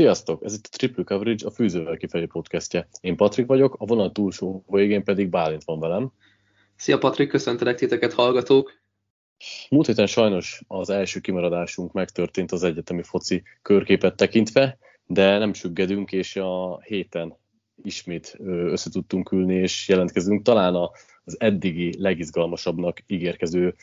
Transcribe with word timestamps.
Sziasztok! 0.00 0.44
Ez 0.44 0.54
itt 0.54 0.68
a 0.72 0.76
Triple 0.76 1.04
Coverage, 1.04 1.46
a 1.46 1.50
Fűzővel 1.50 1.96
kifelé 1.96 2.26
podcastje. 2.26 2.88
Én 3.00 3.16
Patrik 3.16 3.46
vagyok, 3.46 3.74
a 3.78 3.86
vonal 3.86 4.12
túlsó 4.12 4.64
végén 4.68 5.04
pedig 5.04 5.28
Bálint 5.28 5.64
van 5.64 5.80
velem. 5.80 6.12
Szia 6.76 6.98
Patrik, 6.98 7.28
köszöntelek 7.28 7.76
titeket 7.76 8.12
hallgatók! 8.12 8.80
Múlt 9.70 9.86
héten 9.86 10.06
sajnos 10.06 10.62
az 10.66 10.90
első 10.90 11.20
kimaradásunk 11.20 11.92
megtörtént 11.92 12.52
az 12.52 12.62
egyetemi 12.62 13.02
foci 13.02 13.42
körképet 13.62 14.16
tekintve, 14.16 14.78
de 15.06 15.38
nem 15.38 15.52
süggedünk, 15.52 16.12
és 16.12 16.36
a 16.36 16.80
héten 16.80 17.36
ismét 17.82 18.36
összetudtunk 18.44 19.32
ülni, 19.32 19.54
és 19.54 19.88
jelentkezünk 19.88 20.42
talán 20.42 20.74
az 21.24 21.40
eddigi 21.40 21.94
legizgalmasabbnak 21.98 23.02
ígérkező 23.06 23.74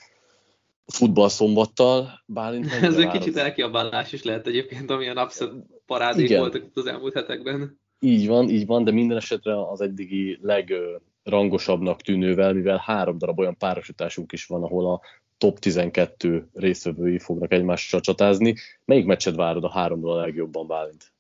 futball 0.94 1.30
szombattal. 1.30 2.24
Bálint 2.26 2.72
Ez 2.82 2.98
egy 2.98 3.10
kicsit 3.10 3.38
elkiabálás 3.38 4.14
is 4.14 4.24
lehet 4.24 4.48
egyébként, 4.48 4.90
amilyen 4.90 5.18
abszolút 5.18 5.66
parádék 5.86 6.26
Igen. 6.26 6.40
voltak 6.40 6.64
az 6.74 6.86
elmúlt 6.86 7.14
hetekben. 7.14 7.80
Így 8.00 8.28
van, 8.28 8.50
így 8.50 8.66
van, 8.66 8.84
de 8.84 8.92
minden 8.92 9.18
esetre 9.18 9.70
az 9.70 9.82
eddigi 9.82 10.40
legrangosabbnak 10.42 12.02
tűnővel, 12.02 12.54
mivel 12.54 12.82
három 12.86 13.18
darab 13.18 13.40
olyan 13.40 13.58
párosításunk 13.58 14.32
is 14.32 14.46
van, 14.46 14.64
ahol 14.64 14.94
a 14.94 15.02
top 15.38 15.60
12 15.60 16.50
részvevői 16.54 17.20
fognak 17.20 17.52
egymással 17.52 18.00
csatázni. 18.00 18.56
Melyik 18.86 19.06
meccset 19.06 19.36
várod 19.36 19.64
a 19.64 19.70
háromból 19.70 20.14
a 20.14 20.22
legjobban, 20.22 20.68
Bálint? 20.68 21.14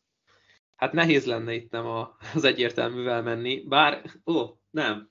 Hát 0.75 0.93
nehéz 0.93 1.25
lenne 1.25 1.53
itt 1.53 1.71
nem 1.71 1.85
az 2.33 2.43
egyértelművel 2.43 3.21
menni, 3.21 3.63
bár, 3.67 4.01
ó, 4.25 4.57
nem. 4.69 5.09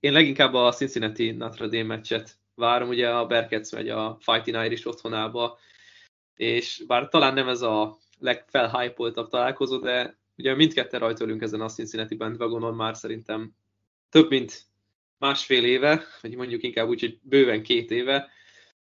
Én 0.00 0.12
leginkább 0.12 0.54
a 0.54 0.72
Cincinnati 0.72 1.30
Notre 1.30 1.66
Dame 1.66 1.82
meccset 1.82 2.38
várom, 2.58 2.88
ugye 2.88 3.10
a 3.10 3.26
Berkets 3.26 3.72
megy 3.72 3.88
a 3.88 4.18
Fighting 4.20 4.64
Irish 4.64 4.86
otthonába, 4.86 5.58
és 6.36 6.82
bár 6.86 7.08
talán 7.08 7.34
nem 7.34 7.48
ez 7.48 7.62
a 7.62 7.98
legfelhypoltabb 8.18 9.28
találkozó, 9.28 9.78
de 9.78 10.18
ugye 10.36 10.54
mindketten 10.54 11.00
rajtolunk 11.00 11.42
ezen 11.42 11.60
a 11.60 11.68
Cincinnati 11.68 12.14
bandwagonon 12.14 12.74
már 12.74 12.96
szerintem 12.96 13.54
több 14.10 14.30
mint 14.30 14.62
másfél 15.18 15.64
éve, 15.64 16.04
vagy 16.22 16.36
mondjuk 16.36 16.62
inkább 16.62 16.88
úgy, 16.88 17.00
hogy 17.00 17.18
bőven 17.22 17.62
két 17.62 17.90
éve. 17.90 18.28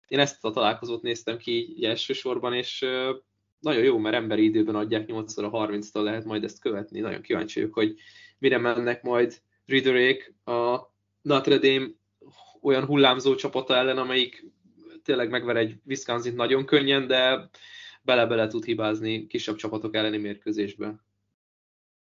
Én 0.07 0.19
ezt 0.19 0.45
a 0.45 0.51
találkozót 0.51 1.01
néztem 1.01 1.37
ki 1.37 1.51
így 1.51 1.83
elsősorban, 1.83 2.53
és 2.53 2.85
nagyon 3.59 3.83
jó, 3.83 3.97
mert 3.97 4.15
emberi 4.15 4.43
időben 4.43 4.75
adják 4.75 5.07
8 5.07 5.37
a 5.37 5.49
30-tól 5.49 6.03
lehet 6.03 6.25
majd 6.25 6.43
ezt 6.43 6.59
követni. 6.59 6.99
Nagyon 6.99 7.21
kíváncsi 7.21 7.59
vagyok, 7.59 7.73
hogy 7.73 7.95
mire 8.37 8.57
mennek 8.57 9.03
majd 9.03 9.41
Riderék 9.65 10.33
a 10.45 10.79
Notre 11.21 11.57
Dame 11.57 11.87
olyan 12.63 12.85
hullámzó 12.85 13.35
csapata 13.35 13.75
ellen, 13.75 13.97
amelyik 13.97 14.51
tényleg 15.03 15.29
megver 15.29 15.57
egy 15.57 15.75
wisconsin 15.85 16.33
nagyon 16.35 16.65
könnyen, 16.65 17.07
de 17.07 17.49
bele-bele 18.01 18.47
tud 18.47 18.65
hibázni 18.65 19.27
kisebb 19.27 19.55
csapatok 19.55 19.95
elleni 19.95 20.17
mérkőzésbe. 20.17 20.95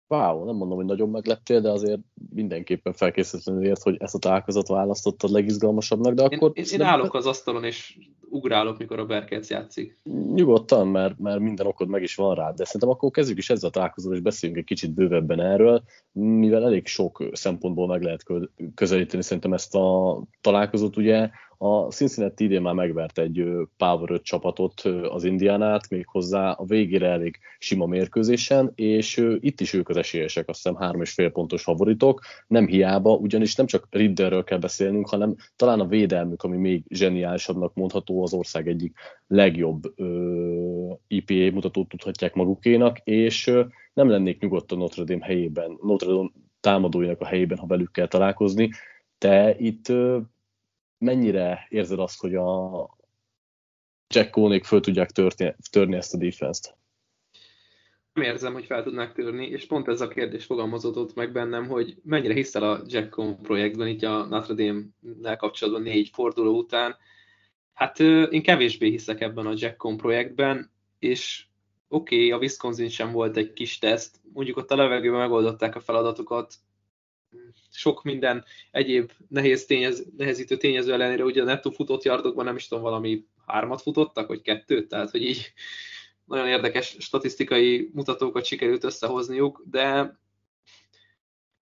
Wow, 0.06 0.44
nem 0.44 0.56
mondom, 0.56 0.76
hogy 0.76 0.86
nagyon 0.86 1.10
megleptél, 1.10 1.60
de 1.60 1.70
azért 1.70 2.00
mindenképpen 2.30 2.92
felkészületlenül 2.92 3.64
ért, 3.64 3.82
hogy 3.82 3.96
ezt 3.98 4.14
a 4.14 4.18
találkozat 4.18 4.68
választottad 4.68 5.30
legizgalmasabbnak, 5.30 6.14
de 6.14 6.22
akkor... 6.22 6.50
Én, 6.54 6.64
én, 6.64 6.80
én 6.80 6.86
állok 6.86 7.14
az 7.14 7.26
asztalon, 7.26 7.64
és 7.64 7.98
ugrálok, 8.32 8.78
mikor 8.78 8.98
a 8.98 9.06
Berkec 9.06 9.50
játszik. 9.50 9.98
Nyugodtan, 10.34 10.88
mert, 10.88 11.18
mert 11.18 11.40
minden 11.40 11.66
okod 11.66 11.88
meg 11.88 12.02
is 12.02 12.14
van 12.14 12.34
rá, 12.34 12.50
de 12.50 12.64
szerintem 12.64 12.90
akkor 12.90 13.10
kezdjük 13.10 13.38
is 13.38 13.50
ezzel 13.50 13.68
a 13.68 13.72
találkozóval, 13.72 14.16
és 14.16 14.22
beszéljünk 14.22 14.60
egy 14.60 14.68
kicsit 14.68 14.94
bővebben 14.94 15.40
erről, 15.40 15.82
mivel 16.12 16.64
elég 16.64 16.86
sok 16.86 17.24
szempontból 17.32 17.86
meg 17.86 18.02
lehet 18.02 18.24
közelíteni 18.74 19.22
szerintem 19.22 19.52
ezt 19.52 19.74
a 19.74 20.18
találkozót, 20.40 20.96
ugye 20.96 21.30
a 21.64 21.90
Cincinnati 21.90 22.44
idén 22.44 22.62
már 22.62 22.74
megvert 22.74 23.18
egy 23.18 23.44
Power 23.76 24.10
5 24.10 24.22
csapatot 24.22 24.80
az 25.08 25.24
Indiánát, 25.24 25.90
méghozzá 25.90 26.50
a 26.50 26.64
végére 26.64 27.08
elég 27.08 27.38
sima 27.58 27.86
mérkőzésen, 27.86 28.72
és 28.74 29.26
itt 29.40 29.60
is 29.60 29.72
ők 29.72 29.88
az 29.88 29.96
esélyesek, 29.96 30.48
azt 30.48 30.62
hiszem 30.62 30.78
három 30.78 31.00
és 31.00 31.12
fél 31.12 31.30
pontos 31.30 31.62
favoritok, 31.62 32.20
nem 32.46 32.66
hiába, 32.66 33.14
ugyanis 33.14 33.54
nem 33.54 33.66
csak 33.66 33.86
Ridderről 33.90 34.44
kell 34.44 34.58
beszélnünk, 34.58 35.08
hanem 35.08 35.36
talán 35.56 35.80
a 35.80 35.86
védelmük, 35.86 36.42
ami 36.42 36.56
még 36.56 36.84
zseniálisabbnak 36.88 37.74
mondható, 37.74 38.21
az 38.22 38.34
ország 38.34 38.68
egyik 38.68 38.96
legjobb 39.26 39.92
ö, 39.96 40.92
IPA 41.06 41.54
mutatót 41.54 41.88
tudhatják 41.88 42.34
magukénak, 42.34 42.98
és 42.98 43.46
ö, 43.46 43.64
nem 43.92 44.08
lennék 44.08 44.40
nyugodtan 44.40 44.78
Notre 44.78 45.04
Dame 45.04 45.24
helyében, 45.24 45.78
Notre 45.82 46.10
Dame 46.10 46.30
támadóinak 46.60 47.20
a 47.20 47.26
helyében, 47.26 47.58
ha 47.58 47.66
velük 47.66 47.92
kell 47.92 48.08
találkozni, 48.08 48.70
de 49.18 49.54
itt 49.58 49.88
ö, 49.88 50.18
mennyire 50.98 51.66
érzed 51.68 51.98
azt, 51.98 52.20
hogy 52.20 52.34
a 52.34 52.88
Jack 54.14 54.30
Kónék 54.30 54.64
föl 54.64 54.80
tudják 54.80 55.10
törni, 55.10 55.54
törni 55.70 55.96
ezt 55.96 56.14
a 56.14 56.18
defense-t? 56.18 56.76
Nem 58.12 58.24
érzem, 58.24 58.52
hogy 58.52 58.64
fel 58.64 58.82
tudnák 58.82 59.12
törni, 59.12 59.46
és 59.46 59.66
pont 59.66 59.88
ez 59.88 60.00
a 60.00 60.08
kérdés 60.08 60.44
fogalmazódott 60.44 61.14
meg 61.14 61.32
bennem, 61.32 61.68
hogy 61.68 61.96
mennyire 62.04 62.34
hiszel 62.34 62.62
a 62.62 62.82
Jack 62.86 63.10
Cohn 63.10 63.42
projektben, 63.42 63.88
így 63.88 64.04
a 64.04 64.24
Notre 64.26 64.54
Dame-nel 64.54 65.36
kapcsolatban 65.36 65.82
négy 65.82 66.10
forduló 66.12 66.58
után. 66.58 66.96
Hát 67.72 68.00
én 68.00 68.42
kevésbé 68.42 68.90
hiszek 68.90 69.20
ebben 69.20 69.46
a 69.46 69.54
Jack 69.56 69.76
Cohn 69.76 69.96
projektben, 69.96 70.70
és 70.98 71.44
oké, 71.88 72.16
okay, 72.16 72.30
a 72.30 72.38
Wisconsin 72.38 72.88
sem 72.88 73.12
volt 73.12 73.36
egy 73.36 73.52
kis 73.52 73.78
teszt, 73.78 74.20
mondjuk 74.32 74.56
ott 74.56 74.70
a 74.70 74.76
levegőben 74.76 75.20
megoldották 75.20 75.76
a 75.76 75.80
feladatokat, 75.80 76.54
sok 77.70 78.02
minden 78.02 78.44
egyéb 78.70 79.10
nehéz 79.28 79.64
tényez, 79.64 80.06
nehezítő 80.16 80.56
tényező 80.56 80.92
ellenére, 80.92 81.24
ugye 81.24 81.42
a 81.42 81.44
nettó 81.44 81.70
futott 81.70 82.02
yardokban 82.02 82.44
nem 82.44 82.56
is 82.56 82.68
tudom, 82.68 82.82
valami 82.82 83.26
hármat 83.46 83.82
futottak, 83.82 84.28
vagy 84.28 84.42
kettőt, 84.42 84.88
tehát 84.88 85.10
hogy 85.10 85.22
így 85.22 85.52
nagyon 86.24 86.46
érdekes 86.46 86.96
statisztikai 86.98 87.90
mutatókat 87.92 88.44
sikerült 88.44 88.84
összehozniuk, 88.84 89.62
de 89.70 90.16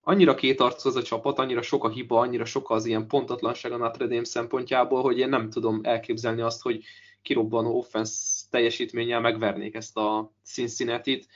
annyira 0.03 0.35
kétarcú 0.35 0.89
az 0.89 0.97
a 0.97 1.03
csapat, 1.03 1.39
annyira 1.39 1.63
sok 1.63 1.85
a 1.85 1.89
hiba, 1.89 2.19
annyira 2.21 2.45
sok 2.45 2.71
az 2.71 2.85
ilyen 2.85 3.07
pontatlanság 3.07 3.73
a 3.73 3.77
Notre 3.77 4.07
Dame 4.07 4.25
szempontjából, 4.25 5.03
hogy 5.03 5.19
én 5.19 5.29
nem 5.29 5.51
tudom 5.51 5.81
elképzelni 5.83 6.41
azt, 6.41 6.63
hogy 6.63 6.85
kirobbanó 7.23 7.77
offense 7.79 8.45
teljesítménnyel 8.51 9.21
megvernék 9.21 9.75
ezt 9.75 9.97
a 9.97 10.33
Cincinnati-t, 10.45 11.29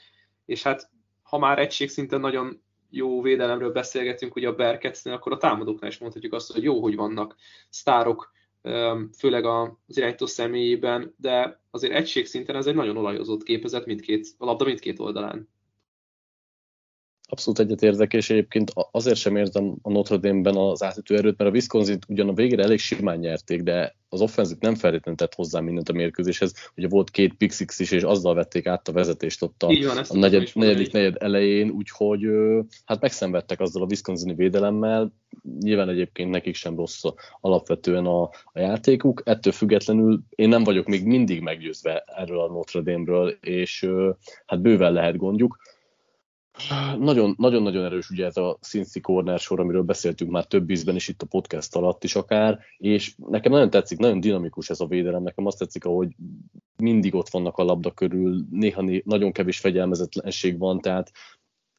és 0.45 0.63
hát 0.63 0.91
ha 1.23 1.39
már 1.39 1.59
egység 1.59 1.89
szinten 1.89 2.21
nagyon 2.21 2.63
jó 2.91 3.23
védelemről 3.23 3.73
beszélgetünk, 3.73 4.37
ugye 4.37 4.49
a 4.49 4.55
Berketsnél, 4.55 5.15
akkor 5.15 5.33
a 5.33 5.37
támadóknál 5.37 5.91
is 5.91 5.99
mondhatjuk 5.99 6.33
azt, 6.33 6.53
hogy 6.53 6.63
jó, 6.63 6.83
hogy 6.83 6.97
vannak 6.97 7.37
sztárok, 7.69 8.33
főleg 9.19 9.45
az 9.45 9.97
irányító 9.97 10.27
személyében, 10.27 11.15
de 11.17 11.61
azért 11.71 11.93
egységszinten 11.93 12.57
ez 12.57 12.67
egy 12.67 12.75
nagyon 12.75 12.97
olajozott 12.97 13.43
képezet 13.43 13.87
mindkét, 13.87 14.29
a 14.39 14.45
labda 14.45 14.65
mindkét 14.65 14.99
oldalán. 14.99 15.49
Abszolút 17.29 17.59
egyetértek, 17.59 18.13
és 18.13 18.31
egyébként 18.31 18.73
azért 18.91 19.17
sem 19.17 19.37
érzem 19.37 19.75
a 19.83 19.91
Notre 19.91 20.17
Dame-ben 20.17 20.57
az 20.57 20.83
átütő 20.83 21.17
erőt, 21.17 21.39
mert 21.39 21.51
a 21.51 21.53
Wisconsin 21.53 21.99
ugyan 22.09 22.29
a 22.29 22.33
végére 22.33 22.63
elég 22.63 22.79
simán 22.79 23.19
nyerték, 23.19 23.63
de 23.63 23.97
az 24.09 24.21
offenzit 24.21 24.61
nem 24.61 24.75
feltétlenül 24.75 25.19
tett 25.19 25.35
hozzá 25.35 25.61
mindent 25.61 25.89
a 25.89 25.93
mérkőzéshez. 25.93 26.71
Ugye 26.77 26.89
volt 26.89 27.11
két 27.11 27.35
pick 27.35 27.53
six 27.53 27.79
is, 27.79 27.91
és 27.91 28.03
azzal 28.03 28.35
vették 28.35 28.67
át 28.67 28.89
a 28.89 28.93
vezetést 28.93 29.43
ott 29.43 29.63
a, 29.63 29.67
van, 29.67 30.05
a 30.09 30.17
negyed, 30.17 30.51
negyedik 30.55 30.93
negyed 30.93 31.17
elején, 31.19 31.71
úgyhogy 31.71 32.21
hát 32.85 33.01
megszenvedtek 33.01 33.61
azzal 33.61 33.83
a 33.83 33.87
Wisconsin 33.91 34.37
védelemmel. 34.37 35.13
Nyilván 35.61 35.89
egyébként 35.89 36.31
nekik 36.31 36.55
sem 36.55 36.77
rossz 36.77 37.03
alapvetően 37.41 38.07
a, 38.07 38.23
a 38.45 38.59
játékuk. 38.61 39.23
Ettől 39.25 39.53
függetlenül 39.53 40.21
én 40.29 40.49
nem 40.49 40.65
vagyok 40.65 40.87
még 40.87 41.05
mindig 41.05 41.41
meggyőzve 41.41 42.05
erről 42.07 42.41
a 42.41 42.53
Notre 42.53 42.81
Dame-ről, 42.81 43.37
és 43.41 43.87
hát 44.47 44.61
bőven 44.61 44.93
lehet 44.93 45.17
gondjuk 45.17 45.57
nagyon-nagyon 47.37 47.85
erős 47.85 48.11
ugye 48.11 48.25
ez 48.25 48.37
a 48.37 48.59
Cincy 48.61 49.01
Corner 49.01 49.39
sor, 49.39 49.61
amiről 49.61 49.83
beszéltünk 49.83 50.31
már 50.31 50.45
több 50.45 50.71
ízben 50.71 50.95
is 50.95 51.09
itt 51.09 51.23
a 51.23 51.27
podcast 51.27 51.77
alatt 51.77 52.05
is 52.05 52.15
akár, 52.15 52.59
és 52.79 53.15
nekem 53.29 53.53
nagyon 53.53 53.71
tetszik, 53.71 53.99
nagyon 53.99 54.21
dinamikus 54.21 54.71
ez 54.71 54.81
a 54.81 54.87
védelem, 54.87 55.23
nekem 55.23 55.47
azt 55.47 55.59
tetszik, 55.59 55.85
ahogy 55.85 56.09
mindig 56.77 57.15
ott 57.15 57.29
vannak 57.29 57.57
a 57.57 57.63
labda 57.63 57.91
körül, 57.91 58.45
néha 58.51 58.83
né- 58.83 59.05
nagyon 59.05 59.33
kevés 59.33 59.59
fegyelmezetlenség 59.59 60.59
van, 60.59 60.81
tehát 60.81 61.11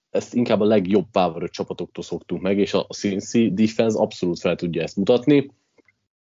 ezt 0.10 0.33
inkább 0.33 0.60
a 0.60 0.66
legjobb 0.66 1.06
power 1.12 1.50
csapatoktól 1.50 2.04
szoktunk 2.04 2.42
meg, 2.42 2.57
és 2.57 2.74
a 2.74 2.88
Cincy 2.89 3.54
defense 3.54 4.00
abszolút 4.00 4.39
fel 4.39 4.56
tudja 4.56 4.81
ezt 4.81 4.98
mutatni. 4.98 5.51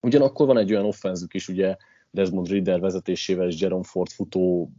Ugyanakkor 0.01 0.47
van 0.47 0.59
egy 0.59 0.73
olyan 0.73 0.85
offenzük 0.85 1.35
is, 1.35 1.49
ugye 1.49 1.77
Desmond 2.11 2.49
Reader 2.49 2.81
vezetésével 2.81 3.47
és 3.47 3.61
Jerome 3.61 3.85
Ford 3.85 4.11
futó 4.11 4.71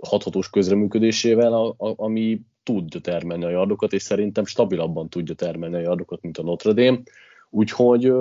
hathatós 0.00 0.50
közreműködésével, 0.50 1.52
a, 1.52 1.74
a, 1.78 1.94
ami 1.96 2.40
tudja 2.66 3.00
termelni 3.00 3.44
a 3.44 3.50
yardokat, 3.50 3.92
és 3.92 4.02
szerintem 4.02 4.44
stabilabban 4.44 5.08
tudja 5.08 5.34
termelni 5.34 5.76
a 5.76 5.80
yardokat, 5.80 6.22
mint 6.22 6.38
a 6.38 6.42
Notre 6.42 6.72
Dame. 6.72 7.02
Úgyhogy 7.50 8.12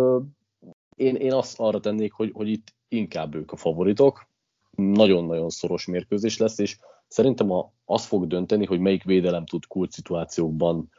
én, 0.96 1.16
én 1.16 1.34
azt 1.34 1.60
arra 1.60 1.80
tennék, 1.80 2.12
hogy, 2.12 2.32
hogy 2.34 2.50
itt 2.50 2.74
inkább 2.88 3.36
ők 3.36 3.52
a 3.52 3.56
favoritok. 3.56 4.28
Nagyon-nagyon 4.76 5.50
szoros 5.50 5.86
mérkőzés 5.86 6.38
lesz, 6.38 6.60
és 6.60 6.78
szerintem 7.08 7.52
a, 7.52 7.74
az 7.86 8.06
fog 8.06 8.28
dönteni, 8.28 8.66
hogy 8.66 8.80
melyik 8.80 9.04
védelem 9.04 9.46
tud 9.46 9.66
kult 9.66 9.92
szituációkban 9.92 10.90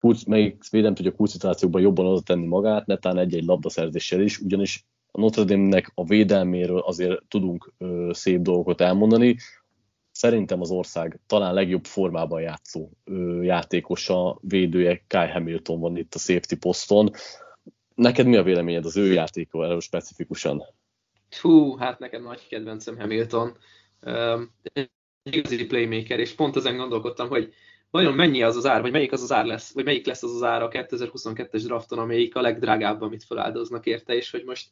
kulcs, 0.00 0.26
melyik 0.26 0.70
védelem 0.70 0.94
tudja 0.94 1.12
kult 1.12 1.30
szituációkban 1.30 1.80
jobban 1.80 2.06
oda 2.06 2.20
tenni 2.20 2.46
magát, 2.46 2.86
netán 2.86 3.18
egy-egy 3.18 3.44
labdaszerzéssel 3.44 4.20
is, 4.20 4.38
ugyanis 4.38 4.84
a 5.10 5.20
Notre 5.20 5.44
Dame-nek 5.44 5.92
a 5.94 6.04
védelméről 6.04 6.78
azért 6.78 7.22
tudunk 7.28 7.72
ö, 7.78 8.10
szép 8.12 8.40
dolgokat 8.40 8.80
elmondani, 8.80 9.36
szerintem 10.16 10.60
az 10.60 10.70
ország 10.70 11.20
talán 11.26 11.54
legjobb 11.54 11.84
formában 11.84 12.40
játszó 12.40 12.90
játékosa, 13.40 14.38
védője 14.40 15.04
Kai 15.08 15.28
Hamilton 15.28 15.80
van 15.80 15.96
itt 15.96 16.14
a 16.14 16.18
safety 16.18 16.54
poszton. 16.54 17.10
Neked 17.94 18.26
mi 18.26 18.36
a 18.36 18.42
véleményed 18.42 18.84
az 18.84 18.96
ő 18.96 19.12
játékról 19.12 19.64
erről 19.64 19.80
specifikusan? 19.80 20.62
Hú, 21.40 21.76
hát 21.76 21.98
nekem 21.98 22.22
nagy 22.22 22.46
kedvencem 22.48 22.98
Hamilton. 22.98 23.56
Um, 24.00 24.54
igazi 25.22 25.66
playmaker, 25.66 26.18
és 26.18 26.34
pont 26.34 26.56
ezen 26.56 26.76
gondolkodtam, 26.76 27.28
hogy 27.28 27.54
vajon 27.90 28.14
mennyi 28.14 28.42
az 28.42 28.56
az 28.56 28.66
ár, 28.66 28.80
vagy 28.80 28.92
melyik 28.92 29.12
az 29.12 29.22
az 29.22 29.32
ár 29.32 29.44
lesz, 29.44 29.72
vagy 29.72 29.84
melyik 29.84 30.06
lesz 30.06 30.22
az 30.22 30.34
az 30.34 30.42
ár 30.42 30.62
a 30.62 30.68
2022-es 30.68 31.62
drafton, 31.64 31.98
amelyik 31.98 32.36
a 32.36 32.40
legdrágább, 32.40 33.02
amit 33.02 33.24
feláldoznak 33.24 33.86
érte, 33.86 34.14
és 34.14 34.30
hogy 34.30 34.44
most 34.44 34.68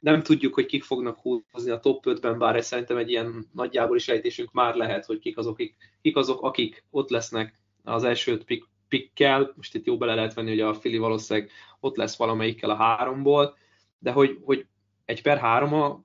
nem 0.00 0.22
tudjuk, 0.22 0.54
hogy 0.54 0.66
kik 0.66 0.82
fognak 0.82 1.18
húzni 1.18 1.70
a 1.70 1.80
top 1.80 2.04
5-ben, 2.08 2.38
bár 2.38 2.56
ez 2.56 2.66
szerintem 2.66 2.96
egy 2.96 3.10
ilyen 3.10 3.46
nagyjából 3.52 3.96
is 3.96 4.08
ejtésünk 4.08 4.52
már 4.52 4.74
lehet, 4.74 5.04
hogy 5.04 5.18
kik 5.18 5.38
azok, 5.38 5.52
akik, 5.52 5.76
kik 6.02 6.16
azok, 6.16 6.42
akik 6.42 6.84
ott 6.90 7.10
lesznek 7.10 7.60
az 7.84 8.04
első 8.04 8.38
pick, 8.44 8.68
pickkel, 8.88 9.52
most 9.56 9.74
itt 9.74 9.86
jó 9.86 9.96
bele 9.96 10.14
lehet 10.14 10.34
venni, 10.34 10.48
hogy 10.48 10.60
a 10.60 10.74
Fili 10.74 10.98
valószínűleg 10.98 11.50
ott 11.80 11.96
lesz 11.96 12.16
valamelyikkel 12.16 12.70
a 12.70 12.76
háromból, 12.76 13.56
de 13.98 14.12
hogy, 14.12 14.38
hogy 14.42 14.66
egy 15.04 15.22
per 15.22 15.38
három 15.38 15.74
a 15.74 16.02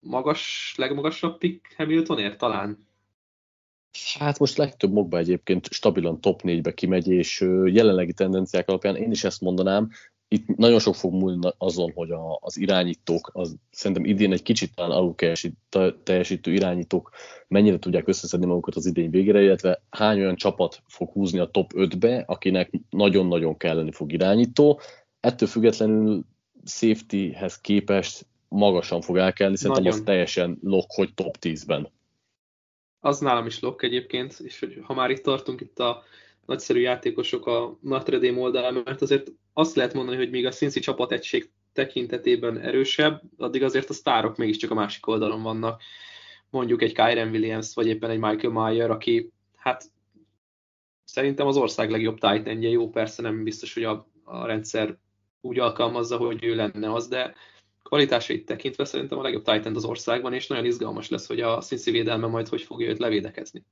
magas, 0.00 0.74
legmagasabb 0.76 1.38
pick 1.38 1.74
Hamiltonért 1.76 2.38
talán? 2.38 2.86
Hát 4.18 4.38
most 4.38 4.56
legtöbb 4.56 4.92
mokba 4.92 5.18
egyébként 5.18 5.72
stabilan 5.72 6.20
top 6.20 6.40
4-be 6.44 6.74
kimegy, 6.74 7.08
és 7.08 7.40
jelenlegi 7.64 8.12
tendenciák 8.12 8.68
alapján 8.68 8.96
én 8.96 9.10
is 9.10 9.24
ezt 9.24 9.40
mondanám, 9.40 9.90
itt 10.28 10.46
nagyon 10.46 10.78
sok 10.78 10.94
fog 10.94 11.12
múlni 11.12 11.48
azon, 11.58 11.92
hogy 11.94 12.10
a, 12.10 12.38
az 12.40 12.56
irányítók, 12.56 13.30
az, 13.32 13.56
szerintem 13.70 14.04
idén 14.04 14.32
egy 14.32 14.42
kicsit 14.42 14.74
talán 14.74 14.90
alul 14.90 15.14
teljesítő 16.02 16.52
irányítók 16.52 17.10
mennyire 17.48 17.78
tudják 17.78 18.08
összeszedni 18.08 18.46
magukat 18.46 18.74
az 18.74 18.86
idény 18.86 19.10
végére, 19.10 19.42
illetve 19.42 19.82
hány 19.90 20.18
olyan 20.18 20.36
csapat 20.36 20.82
fog 20.86 21.10
húzni 21.10 21.38
a 21.38 21.50
top 21.50 21.72
5-be, 21.74 22.24
akinek 22.26 22.70
nagyon-nagyon 22.90 23.56
kelleni 23.56 23.92
fog 23.92 24.12
irányító. 24.12 24.80
Ettől 25.20 25.48
függetlenül 25.48 26.24
safetyhez 26.64 27.60
képest 27.60 28.26
magasan 28.48 29.00
fog 29.00 29.16
elkelni, 29.16 29.56
szerintem 29.56 29.82
nagyon. 29.82 29.98
az 29.98 30.04
teljesen 30.04 30.58
lock, 30.62 30.92
hogy 30.92 31.14
top 31.14 31.36
10-ben. 31.40 31.88
Az 33.00 33.18
nálam 33.18 33.46
is 33.46 33.60
lock 33.60 33.82
egyébként, 33.82 34.40
és 34.40 34.60
hogy 34.60 34.78
ha 34.82 34.94
már 34.94 35.10
itt 35.10 35.22
tartunk 35.22 35.60
itt 35.60 35.78
a 35.78 36.02
nagyszerű 36.46 36.80
játékosok 36.80 37.46
a 37.46 37.78
Notre 37.80 38.18
Dame 38.18 38.40
oldalán, 38.40 38.82
mert 38.84 39.02
azért 39.02 39.32
azt 39.52 39.76
lehet 39.76 39.94
mondani, 39.94 40.16
hogy 40.16 40.30
míg 40.30 40.46
a 40.46 40.50
Cincy 40.50 40.80
csapat 40.80 41.12
egység 41.12 41.50
tekintetében 41.72 42.58
erősebb, 42.58 43.22
addig 43.36 43.62
azért 43.62 43.90
a 43.90 43.92
sztárok 43.92 44.36
mégiscsak 44.36 44.70
a 44.70 44.74
másik 44.74 45.06
oldalon 45.06 45.42
vannak. 45.42 45.82
Mondjuk 46.50 46.82
egy 46.82 46.92
Kyren 46.92 47.30
Williams, 47.30 47.74
vagy 47.74 47.86
éppen 47.86 48.10
egy 48.10 48.18
Michael 48.18 48.52
Mayer, 48.52 48.90
aki 48.90 49.32
hát 49.56 49.84
szerintem 51.04 51.46
az 51.46 51.56
ország 51.56 51.90
legjobb 51.90 52.18
titan 52.18 52.62
jó 52.62 52.90
persze 52.90 53.22
nem 53.22 53.44
biztos, 53.44 53.74
hogy 53.74 53.84
a, 53.84 54.08
a 54.24 54.46
rendszer 54.46 54.98
úgy 55.40 55.58
alkalmazza, 55.58 56.16
hogy 56.16 56.44
ő 56.44 56.54
lenne 56.54 56.92
az, 56.92 57.08
de 57.08 57.34
kvalitásait 57.82 58.46
tekintve 58.46 58.84
szerintem 58.84 59.18
a 59.18 59.22
legjobb 59.22 59.44
Titan 59.44 59.74
az 59.74 59.84
országban, 59.84 60.32
és 60.32 60.46
nagyon 60.46 60.64
izgalmas 60.64 61.08
lesz, 61.08 61.26
hogy 61.26 61.40
a 61.40 61.60
Cincy 61.60 61.90
védelme 61.90 62.26
majd 62.26 62.48
hogy 62.48 62.62
fogja 62.62 62.88
őt 62.88 62.98
levédekezni. 62.98 63.64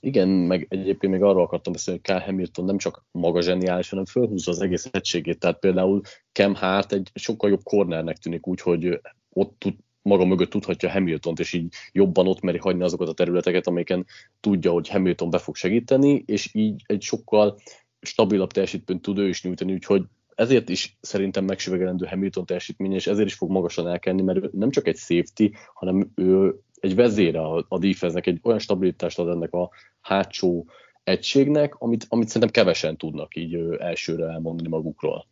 Igen, 0.00 0.28
meg 0.28 0.66
egyébként 0.68 1.12
még 1.12 1.22
arról 1.22 1.42
akartam 1.42 1.72
beszélni, 1.72 2.00
hogy 2.02 2.14
Kyle 2.14 2.24
Hamilton 2.26 2.64
nem 2.64 2.78
csak 2.78 3.04
maga 3.10 3.40
zseniális, 3.42 3.88
hanem 3.88 4.04
fölhúzza 4.04 4.50
az 4.50 4.60
egész 4.60 4.88
egységét. 4.90 5.38
Tehát 5.38 5.58
például 5.58 6.00
Cam 6.32 6.54
Hart 6.54 6.92
egy 6.92 7.10
sokkal 7.14 7.50
jobb 7.50 7.62
cornernek 7.62 8.16
tűnik 8.16 8.46
úgy, 8.46 8.60
hogy 8.60 9.00
ott 9.28 9.54
tud, 9.58 9.74
maga 10.02 10.24
mögött 10.24 10.50
tudhatja 10.50 10.90
Hamiltont, 10.90 11.38
és 11.38 11.52
így 11.52 11.74
jobban 11.92 12.26
ott 12.26 12.40
meri 12.40 12.58
hagyni 12.58 12.82
azokat 12.82 13.08
a 13.08 13.12
területeket, 13.12 13.66
amiken 13.66 14.06
tudja, 14.40 14.72
hogy 14.72 14.88
Hamilton 14.88 15.30
be 15.30 15.38
fog 15.38 15.56
segíteni, 15.56 16.22
és 16.26 16.54
így 16.54 16.82
egy 16.86 17.02
sokkal 17.02 17.58
stabilabb 18.00 18.50
teljesítményt 18.50 19.02
tud 19.02 19.18
ő 19.18 19.28
is 19.28 19.42
nyújtani, 19.42 19.72
úgyhogy 19.72 20.04
ezért 20.34 20.68
is 20.68 20.96
szerintem 21.00 21.44
megsüvegelendő 21.44 22.06
Hamilton 22.06 22.46
teljesítménye, 22.46 22.94
és 22.94 23.06
ezért 23.06 23.26
is 23.26 23.34
fog 23.34 23.50
magasan 23.50 23.88
elkenni, 23.88 24.22
mert 24.22 24.38
ő 24.44 24.50
nem 24.52 24.70
csak 24.70 24.86
egy 24.86 24.96
safety, 24.96 25.50
hanem 25.74 26.12
ő 26.14 26.54
egy 26.80 26.94
vezére 26.94 27.40
a, 27.40 27.64
a 27.68 27.78
defense 27.78 28.20
egy 28.22 28.38
olyan 28.42 28.58
stabilitást 28.58 29.18
ad 29.18 29.28
ennek 29.28 29.52
a 29.52 29.70
hátsó 30.00 30.66
egységnek, 31.04 31.74
amit, 31.78 32.06
amit 32.08 32.28
szerintem 32.28 32.50
kevesen 32.50 32.96
tudnak 32.96 33.36
így 33.36 33.54
elsőre 33.78 34.26
elmondani 34.26 34.68
magukról. 34.68 35.26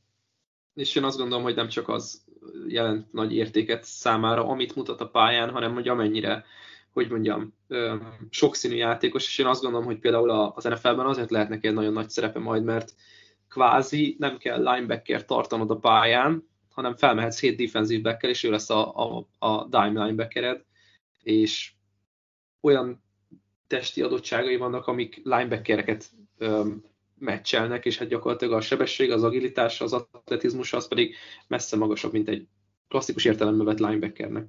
És 0.74 0.94
én 0.94 1.04
azt 1.04 1.18
gondolom, 1.18 1.44
hogy 1.44 1.54
nem 1.54 1.68
csak 1.68 1.88
az 1.88 2.24
jelent 2.68 3.12
nagy 3.12 3.34
értéket 3.36 3.84
számára, 3.84 4.46
amit 4.46 4.74
mutat 4.74 5.00
a 5.00 5.08
pályán, 5.08 5.50
hanem 5.50 5.74
hogy 5.74 5.88
amennyire, 5.88 6.44
hogy 6.92 7.10
mondjam, 7.10 7.54
sokszínű 8.30 8.74
játékos, 8.74 9.26
és 9.26 9.38
én 9.38 9.46
azt 9.46 9.62
gondolom, 9.62 9.86
hogy 9.86 9.98
például 9.98 10.30
az 10.30 10.64
NFL-ben 10.64 11.06
azért 11.06 11.30
lehet 11.30 11.48
neki 11.48 11.66
egy 11.66 11.74
nagyon 11.74 11.92
nagy 11.92 12.08
szerepe 12.08 12.38
majd, 12.38 12.64
mert 12.64 12.94
kvázi 13.48 14.16
nem 14.18 14.36
kell 14.36 14.58
linebacker 14.58 15.24
tartanod 15.24 15.70
a 15.70 15.76
pályán, 15.76 16.48
hanem 16.68 16.96
felmehetsz 16.96 17.40
7 17.40 17.56
defensív 17.56 18.02
backkel, 18.02 18.30
és 18.30 18.44
ő 18.44 18.50
lesz 18.50 18.70
a, 18.70 18.94
a, 18.96 19.26
a 19.38 19.64
dime 19.64 20.04
linebackered, 20.04 20.64
és 21.28 21.72
olyan 22.60 23.02
testi 23.66 24.02
adottságai 24.02 24.56
vannak, 24.56 24.86
amik 24.86 25.20
linebackereket 25.24 26.10
meccselnek, 27.18 27.84
és 27.84 27.98
hát 27.98 28.08
gyakorlatilag 28.08 28.54
a 28.54 28.60
sebesség, 28.60 29.10
az 29.10 29.22
agilitás, 29.22 29.80
az 29.80 29.92
atletizmus 29.92 30.72
az 30.72 30.88
pedig 30.88 31.14
messze 31.46 31.76
magasabb, 31.76 32.12
mint 32.12 32.28
egy 32.28 32.48
klasszikus 32.88 33.24
értelemben 33.24 33.66
vett 33.66 33.78
linebackernek. 33.78 34.46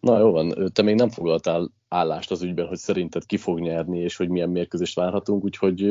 Na 0.00 0.18
jó 0.18 0.30
van, 0.30 0.70
te 0.72 0.82
még 0.82 0.94
nem 0.94 1.08
foglaltál 1.08 1.72
állást 1.88 2.30
az 2.30 2.42
ügyben, 2.42 2.66
hogy 2.66 2.78
szerinted 2.78 3.26
ki 3.26 3.36
fog 3.36 3.60
nyerni, 3.60 3.98
és 3.98 4.16
hogy 4.16 4.28
milyen 4.28 4.50
mérkőzést 4.50 4.94
várhatunk, 4.94 5.44
úgyhogy 5.44 5.84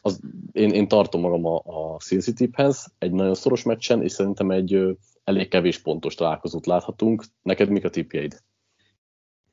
az, 0.00 0.20
én, 0.52 0.70
én 0.70 0.88
tartom 0.88 1.20
magam 1.20 1.46
a, 1.46 1.62
a 1.64 1.98
Cincinnati-hez 1.98 2.94
egy 2.98 3.12
nagyon 3.12 3.34
szoros 3.34 3.62
meccsen, 3.62 4.02
és 4.02 4.12
szerintem 4.12 4.50
egy 4.50 4.96
elég 5.24 5.48
kevés 5.48 5.78
pontos 5.78 6.14
találkozót 6.14 6.66
láthatunk. 6.66 7.24
Neked 7.42 7.68
mik 7.68 7.84
a 7.84 7.90
tippjeid? 7.90 8.42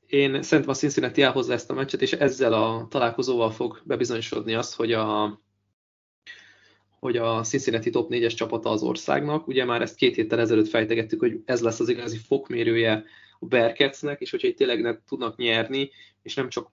Én 0.09 0.41
szerintem 0.41 0.73
a 0.73 0.77
Cincinnati 0.77 1.21
elhozza 1.21 1.53
ezt 1.53 1.69
a 1.69 1.73
meccset, 1.73 2.01
és 2.01 2.11
ezzel 2.11 2.53
a 2.53 2.87
találkozóval 2.89 3.51
fog 3.51 3.81
bebizonyosodni 3.83 4.53
azt, 4.53 4.75
hogy 4.75 4.91
a, 4.91 5.39
hogy 6.99 7.17
a 7.17 7.41
Cincinnati 7.41 7.89
top 7.89 8.11
4-es 8.13 8.35
csapata 8.35 8.69
az 8.69 8.81
országnak. 8.81 9.47
Ugye 9.47 9.65
már 9.65 9.81
ezt 9.81 9.95
két 9.95 10.15
héttel 10.15 10.39
ezelőtt 10.39 10.67
fejtegettük, 10.67 11.19
hogy 11.19 11.41
ez 11.45 11.61
lesz 11.61 11.79
az 11.79 11.89
igazi 11.89 12.17
fokmérője 12.17 13.03
a 13.39 13.45
Bearcatsnek, 13.45 14.21
és 14.21 14.31
hogyha 14.31 14.47
itt 14.47 14.57
tényleg 14.57 14.81
nem 14.81 14.99
tudnak 15.07 15.37
nyerni, 15.37 15.89
és 16.21 16.33
nem 16.33 16.49
csak 16.49 16.71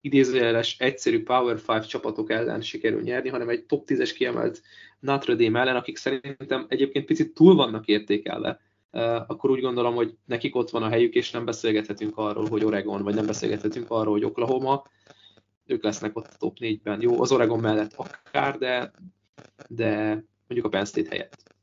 idézőjeles 0.00 0.76
egyszerű 0.78 1.22
Power 1.22 1.58
5 1.68 1.88
csapatok 1.88 2.30
ellen 2.30 2.60
sikerül 2.60 3.02
nyerni, 3.02 3.28
hanem 3.28 3.48
egy 3.48 3.64
top 3.64 3.84
10-es 3.86 4.12
kiemelt 4.14 4.62
Notre 5.00 5.34
Dame 5.34 5.60
ellen, 5.60 5.76
akik 5.76 5.96
szerintem 5.96 6.66
egyébként 6.68 7.04
picit 7.04 7.34
túl 7.34 7.54
vannak 7.54 7.86
értékelve, 7.86 8.60
akkor 9.26 9.50
úgy 9.50 9.60
gondolom, 9.60 9.94
hogy 9.94 10.16
nekik 10.24 10.56
ott 10.56 10.70
van 10.70 10.82
a 10.82 10.88
helyük, 10.88 11.14
és 11.14 11.30
nem 11.30 11.44
beszélgethetünk 11.44 12.16
arról, 12.16 12.48
hogy 12.48 12.64
Oregon, 12.64 13.02
vagy 13.02 13.14
nem 13.14 13.26
beszélgethetünk 13.26 13.90
arról, 13.90 14.12
hogy 14.12 14.24
Oklahoma, 14.24 14.82
ők 15.66 15.82
lesznek 15.82 16.16
ott 16.16 16.26
a 16.26 16.36
top 16.38 16.56
4-ben. 16.60 17.00
Jó, 17.00 17.20
az 17.20 17.32
Oregon 17.32 17.60
mellett 17.60 17.94
akár, 17.96 18.58
de, 18.58 18.92
de 19.68 20.24
mondjuk 20.46 20.64
a 20.64 20.68
Penn 20.68 20.84
State 20.84 21.08
helyett. 21.10 21.54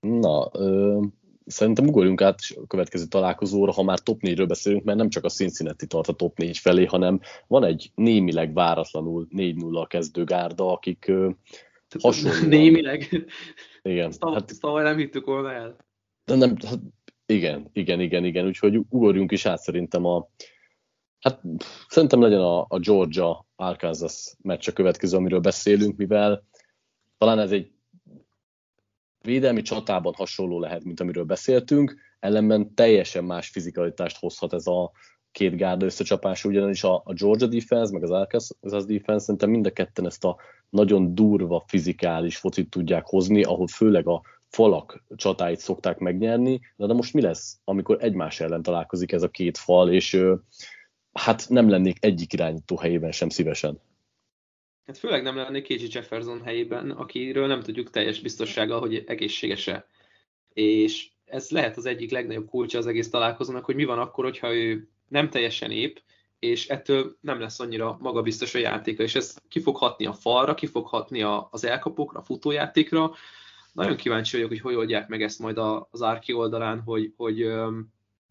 Na, 0.00 0.50
ö, 0.52 1.00
szerintem 1.46 1.86
ugorjunk 1.86 2.20
át 2.20 2.38
a 2.62 2.66
következő 2.66 3.06
találkozóra, 3.06 3.72
ha 3.72 3.82
már 3.82 3.98
top 3.98 4.20
4-ről 4.20 4.44
beszélünk, 4.48 4.84
mert 4.84 4.98
nem 4.98 5.08
csak 5.08 5.24
a 5.24 5.28
Cincinnati 5.28 5.86
tart 5.86 6.08
a 6.08 6.12
top 6.12 6.38
4 6.38 6.58
felé, 6.58 6.84
hanem 6.84 7.20
van 7.46 7.64
egy 7.64 7.90
némileg 7.94 8.54
váratlanul 8.54 9.26
4-0 9.30 9.84
kezdő 9.88 10.24
gárda, 10.24 10.72
akik 10.72 11.12
hasonlóan... 12.00 12.48
Némileg? 12.58 13.26
Igen. 13.82 14.08
Ezt, 14.08 14.24
hát, 14.24 14.50
ezt 14.50 14.62
nem 14.62 14.96
hittük 14.96 15.24
volna 15.24 15.52
el. 15.52 15.76
De 16.24 16.34
nem, 16.34 16.56
hát 16.66 16.80
igen, 17.26 17.70
igen, 17.72 18.00
igen, 18.00 18.24
igen, 18.24 18.46
úgyhogy 18.46 18.76
ugorjunk 18.88 19.32
is 19.32 19.46
át 19.46 19.60
szerintem 19.60 20.04
a 20.04 20.28
Hát 21.22 21.40
szerintem 21.88 22.20
legyen 22.20 22.40
a, 22.40 22.60
a 22.68 22.78
Georgia 22.78 23.46
Arkansas 23.56 24.34
meccs 24.42 24.68
a 24.68 24.72
következő, 24.72 25.16
amiről 25.16 25.40
beszélünk, 25.40 25.96
mivel 25.96 26.44
talán 27.18 27.38
ez 27.38 27.52
egy 27.52 27.72
védelmi 29.20 29.62
csatában 29.62 30.14
hasonló 30.16 30.60
lehet, 30.60 30.84
mint 30.84 31.00
amiről 31.00 31.24
beszéltünk, 31.24 31.96
ellenben 32.20 32.74
teljesen 32.74 33.24
más 33.24 33.48
fizikalitást 33.48 34.18
hozhat 34.18 34.52
ez 34.52 34.66
a 34.66 34.90
két 35.32 35.56
gárda 35.56 35.84
összecsapás, 35.84 36.44
ugyanis 36.44 36.84
a, 36.84 37.02
a 37.04 37.12
Georgia 37.12 37.46
defense, 37.46 37.92
meg 37.92 38.02
az 38.02 38.10
Arkansas 38.10 38.84
defense 38.84 39.24
szerintem 39.24 39.50
mind 39.50 39.66
a 39.66 39.70
ketten 39.70 40.06
ezt 40.06 40.24
a 40.24 40.36
nagyon 40.70 41.14
durva 41.14 41.64
fizikális 41.66 42.36
focit 42.36 42.70
tudják 42.70 43.06
hozni, 43.06 43.42
ahol 43.42 43.66
főleg 43.66 44.06
a 44.06 44.22
falak 44.52 45.04
csatáit 45.16 45.58
szokták 45.58 45.98
megnyerni, 45.98 46.60
de, 46.76 46.86
de 46.86 46.92
most 46.92 47.14
mi 47.14 47.20
lesz, 47.20 47.60
amikor 47.64 47.96
egymás 48.00 48.40
ellen 48.40 48.62
találkozik 48.62 49.12
ez 49.12 49.22
a 49.22 49.28
két 49.28 49.58
fal, 49.58 49.92
és 49.92 50.22
hát 51.12 51.48
nem 51.48 51.68
lennék 51.68 52.04
egyik 52.04 52.32
irányító 52.32 52.76
helyében 52.76 53.12
sem 53.12 53.28
szívesen. 53.28 53.80
Hát 54.86 54.98
főleg 54.98 55.22
nem 55.22 55.36
lennék 55.36 55.64
Kézsi 55.64 55.88
Jefferson 55.90 56.42
helyében, 56.42 56.90
akiről 56.90 57.46
nem 57.46 57.60
tudjuk 57.60 57.90
teljes 57.90 58.20
biztossággal, 58.20 58.80
hogy 58.80 59.04
egészséges-e. 59.06 59.86
És 60.52 61.08
ez 61.24 61.50
lehet 61.50 61.76
az 61.76 61.86
egyik 61.86 62.10
legnagyobb 62.10 62.48
kulcsa 62.48 62.78
az 62.78 62.86
egész 62.86 63.10
találkozónak, 63.10 63.64
hogy 63.64 63.74
mi 63.74 63.84
van 63.84 63.98
akkor, 63.98 64.24
hogyha 64.24 64.54
ő 64.54 64.88
nem 65.08 65.30
teljesen 65.30 65.70
épp, 65.70 65.96
és 66.38 66.68
ettől 66.68 67.16
nem 67.20 67.40
lesz 67.40 67.60
annyira 67.60 67.96
magabiztos 68.00 68.54
a 68.54 68.58
játéka, 68.58 69.02
és 69.02 69.14
ez 69.14 69.36
ki 69.48 69.60
fog 69.60 69.76
hatni 69.76 70.06
a 70.06 70.12
falra, 70.12 70.54
ki 70.54 70.66
fog 70.66 70.86
hatni 70.86 71.22
az 71.50 71.64
elkapokra, 71.64 72.18
a 72.18 72.22
futójátékra. 72.22 73.12
Nagyon 73.72 73.96
kíváncsi 73.96 74.36
vagyok, 74.36 74.50
hogy 74.50 74.60
hogy 74.60 74.74
oldják 74.74 75.08
meg 75.08 75.22
ezt 75.22 75.38
majd 75.38 75.58
az 75.90 76.02
Árki 76.02 76.32
oldalán, 76.32 76.80
hogy, 76.80 77.12
hogy 77.16 77.52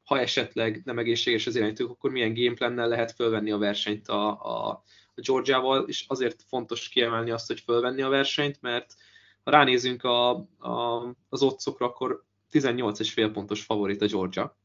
ha 0.03 0.19
esetleg 0.19 0.81
nem 0.85 0.97
egészséges 0.97 1.47
az 1.47 1.55
irányítók, 1.55 1.91
akkor 1.91 2.11
milyen 2.11 2.33
gameplannel 2.33 2.87
lehet 2.87 3.11
fölvenni 3.11 3.51
a 3.51 3.57
versenyt 3.57 4.07
a, 4.07 4.29
a, 4.29 4.69
a 5.15 5.21
Georgiával, 5.21 5.87
és 5.87 6.05
azért 6.07 6.43
fontos 6.47 6.89
kiemelni 6.89 7.31
azt, 7.31 7.47
hogy 7.47 7.59
fölvenni 7.59 8.01
a 8.01 8.09
versenyt, 8.09 8.61
mert 8.61 8.95
ha 9.43 9.51
ránézünk 9.51 10.03
a, 10.03 10.29
a, 10.59 11.07
az 11.29 11.41
otcokra, 11.41 11.85
akkor 11.85 12.23
18,5 12.51 13.29
pontos 13.33 13.63
favorit 13.63 14.01
a 14.01 14.05
Georgia. 14.05 14.57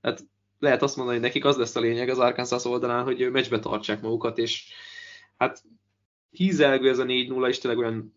Tehát 0.00 0.24
lehet 0.58 0.82
azt 0.82 0.96
mondani, 0.96 1.18
hogy 1.18 1.26
nekik 1.26 1.44
az 1.44 1.56
lesz 1.56 1.76
a 1.76 1.80
lényeg 1.80 2.08
az 2.08 2.18
Arkansas 2.18 2.64
oldalán, 2.64 3.04
hogy 3.04 3.30
meccsbe 3.30 3.58
tartsák 3.58 4.00
magukat, 4.00 4.38
és 4.38 4.72
hát 5.36 5.62
hízelgő 6.30 6.88
ez 6.88 6.98
a 6.98 7.04
4-0, 7.04 7.48
és 7.48 7.58
tényleg 7.58 7.80
olyan 7.80 8.14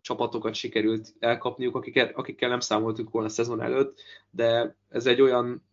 csapatokat 0.00 0.54
sikerült 0.54 1.14
elkapniuk, 1.18 1.76
akiket, 1.76 2.16
akikkel 2.16 2.48
nem 2.48 2.60
számoltunk 2.60 3.10
volna 3.10 3.28
a 3.28 3.30
szezon 3.30 3.60
előtt, 3.60 4.00
de 4.30 4.76
ez 4.88 5.06
egy 5.06 5.20
olyan 5.20 5.64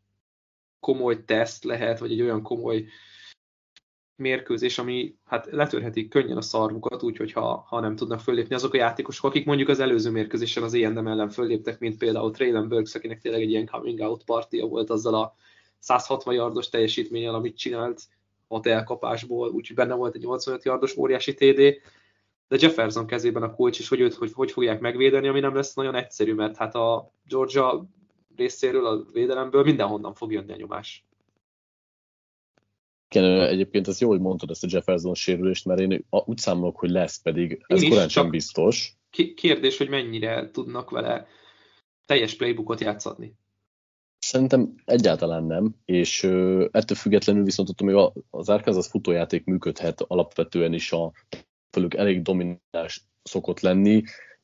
komoly 0.80 1.26
teszt 1.26 1.64
lehet, 1.64 2.00
vagy 2.00 2.12
egy 2.12 2.22
olyan 2.22 2.42
komoly 2.42 2.86
mérkőzés, 4.16 4.78
ami 4.78 5.16
hát 5.26 5.48
letörheti 5.52 6.08
könnyen 6.08 6.38
a 6.38 6.42
szarvukat, 6.42 7.04
úgyhogy 7.04 7.32
ha, 7.32 7.66
ha 7.68 7.80
nem 7.80 7.96
tudnak 7.96 8.20
föllépni 8.20 8.56
azok 8.56 8.74
a 8.74 8.78
játékosok, 8.78 9.26
akik 9.26 9.46
mondjuk 9.46 9.70
az 9.70 9.80
előző 9.80 10.12
mérkőzésen 10.12 10.64
az 10.64 10.74
ENDM 10.74 11.08
ellen 11.08 11.30
fölléptek, 11.30 11.80
mint 11.80 11.98
például 11.98 12.32
Traylon 12.32 12.68
Burks, 12.68 12.96
akinek 12.96 13.22
tényleg 13.22 13.42
egy 13.42 13.50
ilyen 13.50 13.66
coming 13.66 14.00
out 14.00 14.24
partia 14.24 14.66
volt 14.66 14.90
azzal 14.90 15.16
a 15.16 15.36
160 15.80 16.34
yardos 16.34 16.70
teljesítménnyel, 16.70 17.34
amit 17.34 17.58
csinált 17.58 18.02
hat 18.48 18.68
elkapásból, 18.68 19.50
úgyhogy 19.50 19.76
benne 19.76 19.94
volt 19.94 20.16
egy 20.16 20.22
85 20.22 20.64
yardos 20.64 20.98
óriási 20.98 21.34
TD, 21.34 21.82
de 22.48 22.58
Jefferson 22.60 23.08
kezében 23.08 23.44
a 23.44 23.54
kulcs 23.54 23.80
is, 23.80 23.88
hogy 23.88 24.00
őt 24.00 24.14
hogy, 24.14 24.32
hogy 24.34 24.52
fogják 24.52 24.80
megvédeni, 24.80 25.28
ami 25.28 25.40
nem 25.40 25.56
lesz 25.56 25.74
nagyon 25.74 25.96
egyszerű, 25.96 26.34
mert 26.34 26.58
hát 26.58 26.76
a 26.76 27.12
Georgia 27.28 27.86
részéről, 28.36 28.86
a 28.86 29.06
védelemből 29.12 29.64
mindenhonnan 29.64 30.14
fog 30.14 30.32
jönni 30.32 30.52
a 30.52 30.56
nyomás. 30.56 31.06
Igen, 33.10 33.42
egyébként 33.42 33.88
ez 33.88 34.02
jó, 34.02 34.10
hogy 34.10 34.20
mondtad 34.20 34.50
ezt 34.50 34.64
a 34.64 34.68
Jefferson 34.70 35.14
sérülést, 35.14 35.66
mert 35.66 35.80
én 35.80 36.06
úgy 36.10 36.38
számolok, 36.38 36.78
hogy 36.80 36.90
lesz, 36.90 37.22
pedig 37.22 37.64
ez 37.68 37.82
én 37.82 37.90
korán 37.90 38.10
sem 38.10 38.30
biztos. 38.30 38.98
Kérdés, 39.36 39.78
hogy 39.78 39.90
mennyire 39.90 40.52
tudnak 40.52 40.90
vele 40.90 41.28
teljes 42.06 42.36
playbookot 42.36 42.80
játszani. 42.80 43.36
Szerintem 44.20 44.74
egyáltalán 44.86 45.44
nem, 45.44 45.76
és 45.86 46.24
ettől 46.72 46.98
függetlenül 46.98 47.44
viszont 47.44 47.70
ott 47.70 47.82
még 47.82 47.96
az 48.30 48.50
Arkansas 48.50 48.88
futójáték 48.88 49.46
működhet 49.46 50.02
alapvetően 50.02 50.74
is 50.74 50.92
a 50.92 51.12
fölük 51.78 51.94
elég 51.94 52.22
domináns 52.22 53.04
szokott 53.24 53.60
lenni. 53.60 54.04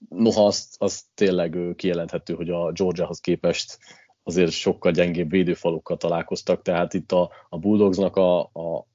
Noha 0.09 0.45
azt, 0.45 0.75
azt 0.77 1.05
tényleg 1.13 1.57
kijelenthető, 1.75 2.33
hogy 2.33 2.49
a 2.49 2.71
Georgiahoz 2.71 3.19
képest 3.19 3.77
azért 4.23 4.51
sokkal 4.51 4.91
gyengébb 4.91 5.29
védőfalukkal 5.29 5.97
találkoztak, 5.97 6.61
tehát 6.61 6.93
itt 6.93 7.11
a, 7.11 7.31
a 7.49 7.57
Bulldogsnak 7.57 8.15
a, 8.15 8.39
a 8.39 8.87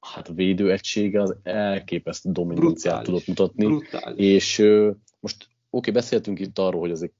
hát 0.00 0.30
védőegysége 0.34 1.22
az 1.22 1.36
elképesztő 1.42 2.30
dominanciát 2.32 3.02
tudott 3.02 3.26
mutatni, 3.26 3.66
brutális. 3.66 4.26
és 4.26 4.58
most 5.20 5.36
oké, 5.42 5.56
okay, 5.70 5.92
beszéltünk 5.92 6.40
itt 6.40 6.58
arról, 6.58 6.80
hogy 6.80 6.90
ezek 6.90 7.12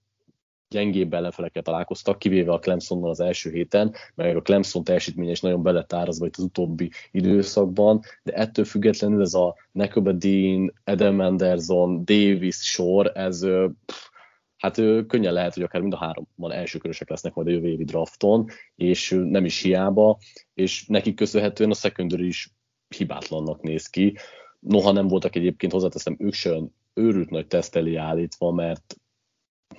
gyengébb 0.69 1.15
ellenfelekkel 1.15 1.63
találkoztak, 1.63 2.19
kivéve 2.19 2.53
a 2.53 2.59
Clemsonnal 2.59 3.11
az 3.11 3.21
első 3.21 3.51
héten, 3.51 3.95
meg 4.15 4.37
a 4.37 4.43
Clemson 4.43 4.85
teljesítménye 4.85 5.31
is 5.31 5.41
nagyon 5.41 5.63
beletárazva 5.63 6.27
itt 6.27 6.37
az 6.37 6.45
utóbbi 6.45 6.91
időszakban, 7.11 8.01
de 8.23 8.33
ettől 8.33 8.65
függetlenül 8.65 9.23
ez 9.23 9.35
a 9.35 9.57
Nekobedin, 9.73 10.73
Adam 10.85 11.21
Anderson, 11.21 12.05
Davis 12.05 12.57
sor, 12.57 13.13
ez 13.15 13.47
pff, 13.87 14.09
hát 14.57 14.75
könnyen 15.07 15.33
lehet, 15.33 15.55
hogy 15.55 15.63
akár 15.63 15.81
mind 15.81 15.93
a 15.93 15.97
háromban 15.97 16.53
elsőkörösek 16.53 17.09
lesznek 17.09 17.35
majd 17.35 17.49
a 17.49 17.51
jövő 17.51 17.69
évi 17.69 17.85
drafton, 17.85 18.49
és 18.75 19.11
nem 19.25 19.45
is 19.45 19.63
hiába, 19.63 20.19
és 20.55 20.87
nekik 20.87 21.15
köszönhetően 21.15 21.71
a 21.71 21.75
secondary 21.75 22.27
is 22.27 22.53
hibátlannak 22.97 23.63
néz 23.63 23.87
ki. 23.87 24.17
Noha 24.61 24.93
nem 24.93 25.09
voltak 25.09 25.37
egyébként, 25.37 25.73
hozzáteszem, 25.73 26.17
ők 26.19 26.33
sem 26.33 26.69
őrült 26.95 27.31
nagy 27.31 27.47
teszt 27.47 27.77
állítva, 27.77 28.53
mert 28.53 28.97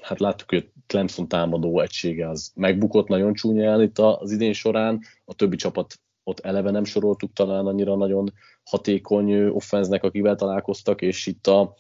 hát 0.02 0.20
láttuk, 0.20 0.50
hogy 0.50 0.70
a 0.76 0.80
Clemson 0.88 1.28
támadó 1.28 1.80
egysége 1.80 2.30
az 2.30 2.52
megbukott 2.56 3.08
nagyon 3.08 3.34
csúnyán 3.34 3.82
itt 3.82 4.00
az 4.00 4.32
idén 4.32 4.54
során, 4.54 5.00
a 5.26 5.34
többi 5.34 5.56
csapat 5.56 6.00
ott 6.24 6.40
eleve 6.40 6.72
nem 6.72 6.84
soroltuk 6.84 7.34
talán 7.34 7.66
annyira 7.66 7.96
nagyon 7.96 8.34
hatékony 8.64 9.46
offenznek, 9.48 10.04
akivel 10.04 10.36
találkoztak, 10.36 11.02
és 11.02 11.28
itt 11.28 11.48
a, 11.48 11.74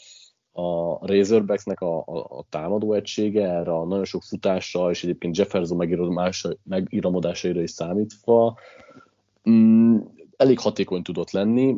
a 0.51 0.97
Razorbacks-nek 1.07 1.81
a, 1.81 1.97
a, 1.97 2.17
a 2.17 2.45
támadó 2.49 2.93
egysége 2.93 3.43
erre 3.43 3.71
a 3.71 3.85
nagyon 3.85 4.05
sok 4.05 4.23
futásra, 4.23 4.89
és 4.89 5.03
egyébként 5.03 5.37
Jefferson 5.37 5.77
megíramodásaira 6.63 7.61
is 7.61 7.71
számítva, 7.71 8.57
mm, 9.49 9.97
elég 10.37 10.59
hatékony 10.59 11.01
tudott 11.01 11.31
lenni. 11.31 11.75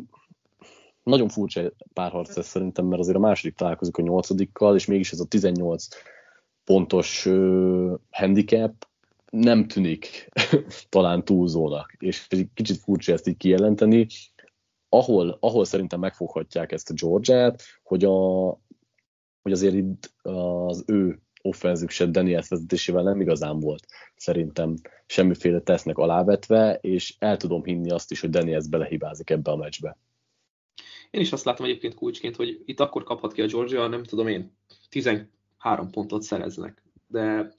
Nagyon 1.02 1.28
furcsa 1.28 1.72
párharc 1.92 2.36
ez 2.36 2.46
szerintem, 2.46 2.86
mert 2.86 3.00
azért 3.00 3.16
a 3.16 3.20
második 3.20 3.54
találkozik 3.54 3.96
a 3.96 4.02
nyolcadikkal, 4.02 4.74
és 4.74 4.86
mégis 4.86 5.12
ez 5.12 5.20
a 5.20 5.26
18 5.26 5.86
pontos 6.64 7.26
uh, 7.26 7.98
handicap 8.10 8.86
nem 9.30 9.66
tűnik 9.66 10.28
talán 10.88 11.24
túlzónak, 11.24 11.94
és 11.98 12.26
egy 12.28 12.48
kicsit 12.54 12.76
furcsa 12.76 13.12
ezt 13.12 13.28
így 13.28 13.36
kijelenteni. 13.36 14.06
Ahol, 14.88 15.36
ahol 15.40 15.64
szerintem 15.64 16.00
megfoghatják 16.00 16.72
ezt 16.72 16.90
a 16.90 16.94
Georgia-t, 16.94 17.62
hogy, 17.82 18.04
a, 18.04 18.48
hogy 19.42 19.52
azért 19.52 19.74
itt 19.74 20.12
az 20.22 20.84
ő 20.86 21.20
offenzük 21.42 21.90
se 21.90 22.06
Daniels 22.06 22.48
vezetésével 22.48 23.02
nem 23.02 23.20
igazán 23.20 23.60
volt 23.60 23.86
szerintem 24.16 24.74
semmiféle 25.06 25.60
tesznek 25.60 25.98
alávetve, 25.98 26.78
és 26.80 27.14
el 27.18 27.36
tudom 27.36 27.64
hinni 27.64 27.90
azt 27.90 28.10
is, 28.10 28.20
hogy 28.20 28.30
Daniels 28.30 28.68
belehibázik 28.68 29.30
ebbe 29.30 29.50
a 29.50 29.56
meccsbe. 29.56 29.98
Én 31.10 31.20
is 31.20 31.32
azt 31.32 31.44
látom 31.44 31.66
egyébként 31.66 31.94
kulcsként, 31.94 32.36
hogy 32.36 32.62
itt 32.64 32.80
akkor 32.80 33.02
kaphat 33.02 33.32
ki 33.32 33.42
a 33.42 33.46
Georgia, 33.46 33.86
nem 33.86 34.02
tudom 34.02 34.28
én, 34.28 34.56
három 35.62 35.90
pontot 35.90 36.22
szereznek. 36.22 36.82
De, 37.06 37.54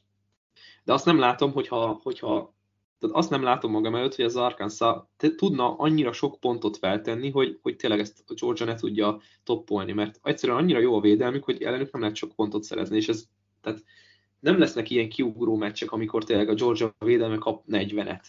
de 0.83 0.93
azt 0.93 1.05
nem 1.05 1.19
látom, 1.19 1.51
hogyha, 1.51 1.99
hogyha 2.03 2.53
tehát 2.99 3.15
azt 3.15 3.29
nem 3.29 3.43
látom 3.43 3.71
magam 3.71 3.95
előtt, 3.95 4.15
hogy 4.15 4.25
az 4.25 4.35
Arkansas 4.35 5.01
tudna 5.35 5.77
annyira 5.77 6.11
sok 6.13 6.39
pontot 6.39 6.77
feltenni, 6.77 7.29
hogy, 7.29 7.59
hogy 7.61 7.75
tényleg 7.75 7.99
ezt 7.99 8.23
a 8.27 8.33
Georgia 8.33 8.65
ne 8.65 8.75
tudja 8.75 9.19
toppolni, 9.43 9.91
mert 9.91 10.19
egyszerűen 10.23 10.57
annyira 10.57 10.79
jó 10.79 10.95
a 10.95 11.01
védelmük, 11.01 11.43
hogy 11.43 11.61
ellenük 11.63 11.91
nem 11.91 12.01
lehet 12.01 12.15
sok 12.15 12.35
pontot 12.35 12.63
szerezni, 12.63 12.95
és 12.95 13.07
ez 13.07 13.25
tehát 13.61 13.83
nem 14.39 14.59
lesznek 14.59 14.89
ilyen 14.89 15.09
kiugró 15.09 15.55
meccsek, 15.55 15.91
amikor 15.91 16.23
tényleg 16.23 16.49
a 16.49 16.53
Georgia 16.53 16.95
védelme 16.97 17.37
kap 17.37 17.63
40-et. 17.67 18.23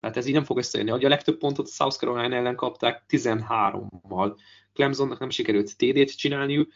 Tehát 0.00 0.16
ez 0.16 0.26
így 0.26 0.34
nem 0.34 0.44
fog 0.44 0.58
összejönni. 0.58 0.92
Ugye 0.92 1.06
a 1.06 1.10
legtöbb 1.10 1.38
pontot 1.38 1.66
a 1.66 1.70
South 1.70 1.96
Carolina 1.96 2.34
ellen 2.34 2.56
kapták 2.56 3.04
13-mal. 3.08 4.36
Clemsonnak 4.72 5.18
nem 5.18 5.30
sikerült 5.30 5.76
TD-t 5.76 6.16
csinálniuk, 6.16 6.72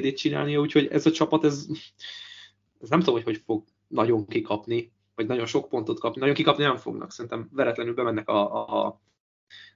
TD-t 0.00 0.16
csinálnia, 0.16 0.60
úgyhogy 0.60 0.86
ez 0.86 1.06
a 1.06 1.10
csapat, 1.10 1.44
ez, 1.44 1.66
ez 2.80 2.88
nem 2.88 2.98
tudom, 2.98 3.14
hogy 3.14 3.24
hogy 3.24 3.42
fog 3.44 3.64
nagyon 3.88 4.26
kikapni, 4.26 4.92
vagy 5.14 5.26
nagyon 5.26 5.46
sok 5.46 5.68
pontot 5.68 6.00
kapni. 6.00 6.20
Nagyon 6.20 6.34
kikapni 6.34 6.64
nem 6.64 6.76
fognak, 6.76 7.12
szerintem 7.12 7.48
veretlenül 7.52 7.94
bemennek 7.94 8.28
a, 8.28 8.68
a, 8.86 9.00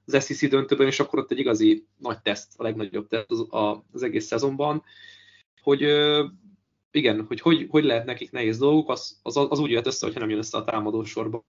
az 0.04 0.25
SEC 0.25 0.48
döntőben, 0.48 0.87
és 0.87 1.00
akkor 1.00 1.18
ott 1.18 1.30
egy 1.30 1.38
igazi 1.38 1.87
nagy 1.96 2.20
teszt, 2.22 2.52
a 2.56 2.62
legnagyobb 2.62 3.06
teszt 3.06 3.30
az, 3.30 3.52
a, 3.52 3.84
az 3.92 4.02
egész 4.02 4.26
szezonban, 4.26 4.82
hogy 5.62 5.82
igen, 6.90 7.25
hogy, 7.26 7.40
hogy 7.40 7.66
hogy 7.70 7.84
lehet 7.84 8.06
nekik 8.06 8.30
nehéz 8.30 8.58
dolguk, 8.58 8.88
az, 8.88 9.20
az, 9.22 9.37
az 9.37 9.58
úgy 9.58 9.70
jött 9.70 9.87
össze, 9.87 10.06
hogyha 10.06 10.20
nem 10.20 10.30
jön 10.30 10.38
össze 10.38 10.58
a 10.58 10.64
támadó 10.64 11.04
sorban. 11.04 11.44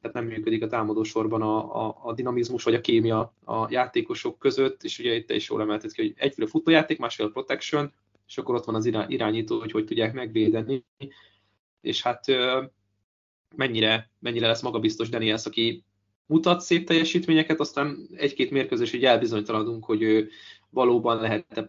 Tehát 0.00 0.16
nem 0.16 0.26
működik 0.26 0.62
a 0.62 0.66
támadó 0.66 1.02
sorban 1.02 1.42
a, 1.42 1.86
a, 1.86 2.00
a 2.02 2.12
dinamizmus 2.12 2.64
vagy 2.64 2.74
a 2.74 2.80
kémia 2.80 3.34
a 3.44 3.66
játékosok 3.70 4.38
között, 4.38 4.82
és 4.82 4.98
ugye 4.98 5.14
itt 5.14 5.30
is 5.30 5.48
jól 5.48 5.60
emeltet 5.60 5.92
ki, 5.92 6.02
hogy 6.02 6.14
egyféle 6.16 6.48
futójáték, 6.48 6.98
másfél 6.98 7.30
protection, 7.30 7.92
és 8.28 8.38
akkor 8.38 8.54
ott 8.54 8.64
van 8.64 8.74
az 8.74 8.84
irányító, 9.08 9.58
hogy 9.58 9.70
hogy 9.70 9.84
tudják 9.84 10.12
megvédeni. 10.12 10.84
És 11.80 12.02
hát 12.02 12.24
mennyire, 13.56 14.10
mennyire 14.18 14.46
lesz 14.46 14.62
magabiztos 14.62 15.08
Daniels, 15.08 15.46
aki 15.46 15.84
mutat 16.26 16.60
szép 16.60 16.86
teljesítményeket, 16.86 17.60
aztán 17.60 18.08
egy-két 18.14 18.50
mérkőzés 18.50 18.92
így 18.92 19.04
elbizonytalanodunk, 19.04 19.84
hogy 19.84 20.02
ő 20.02 20.30
valóban 20.70 21.20
lehet-e 21.20 21.66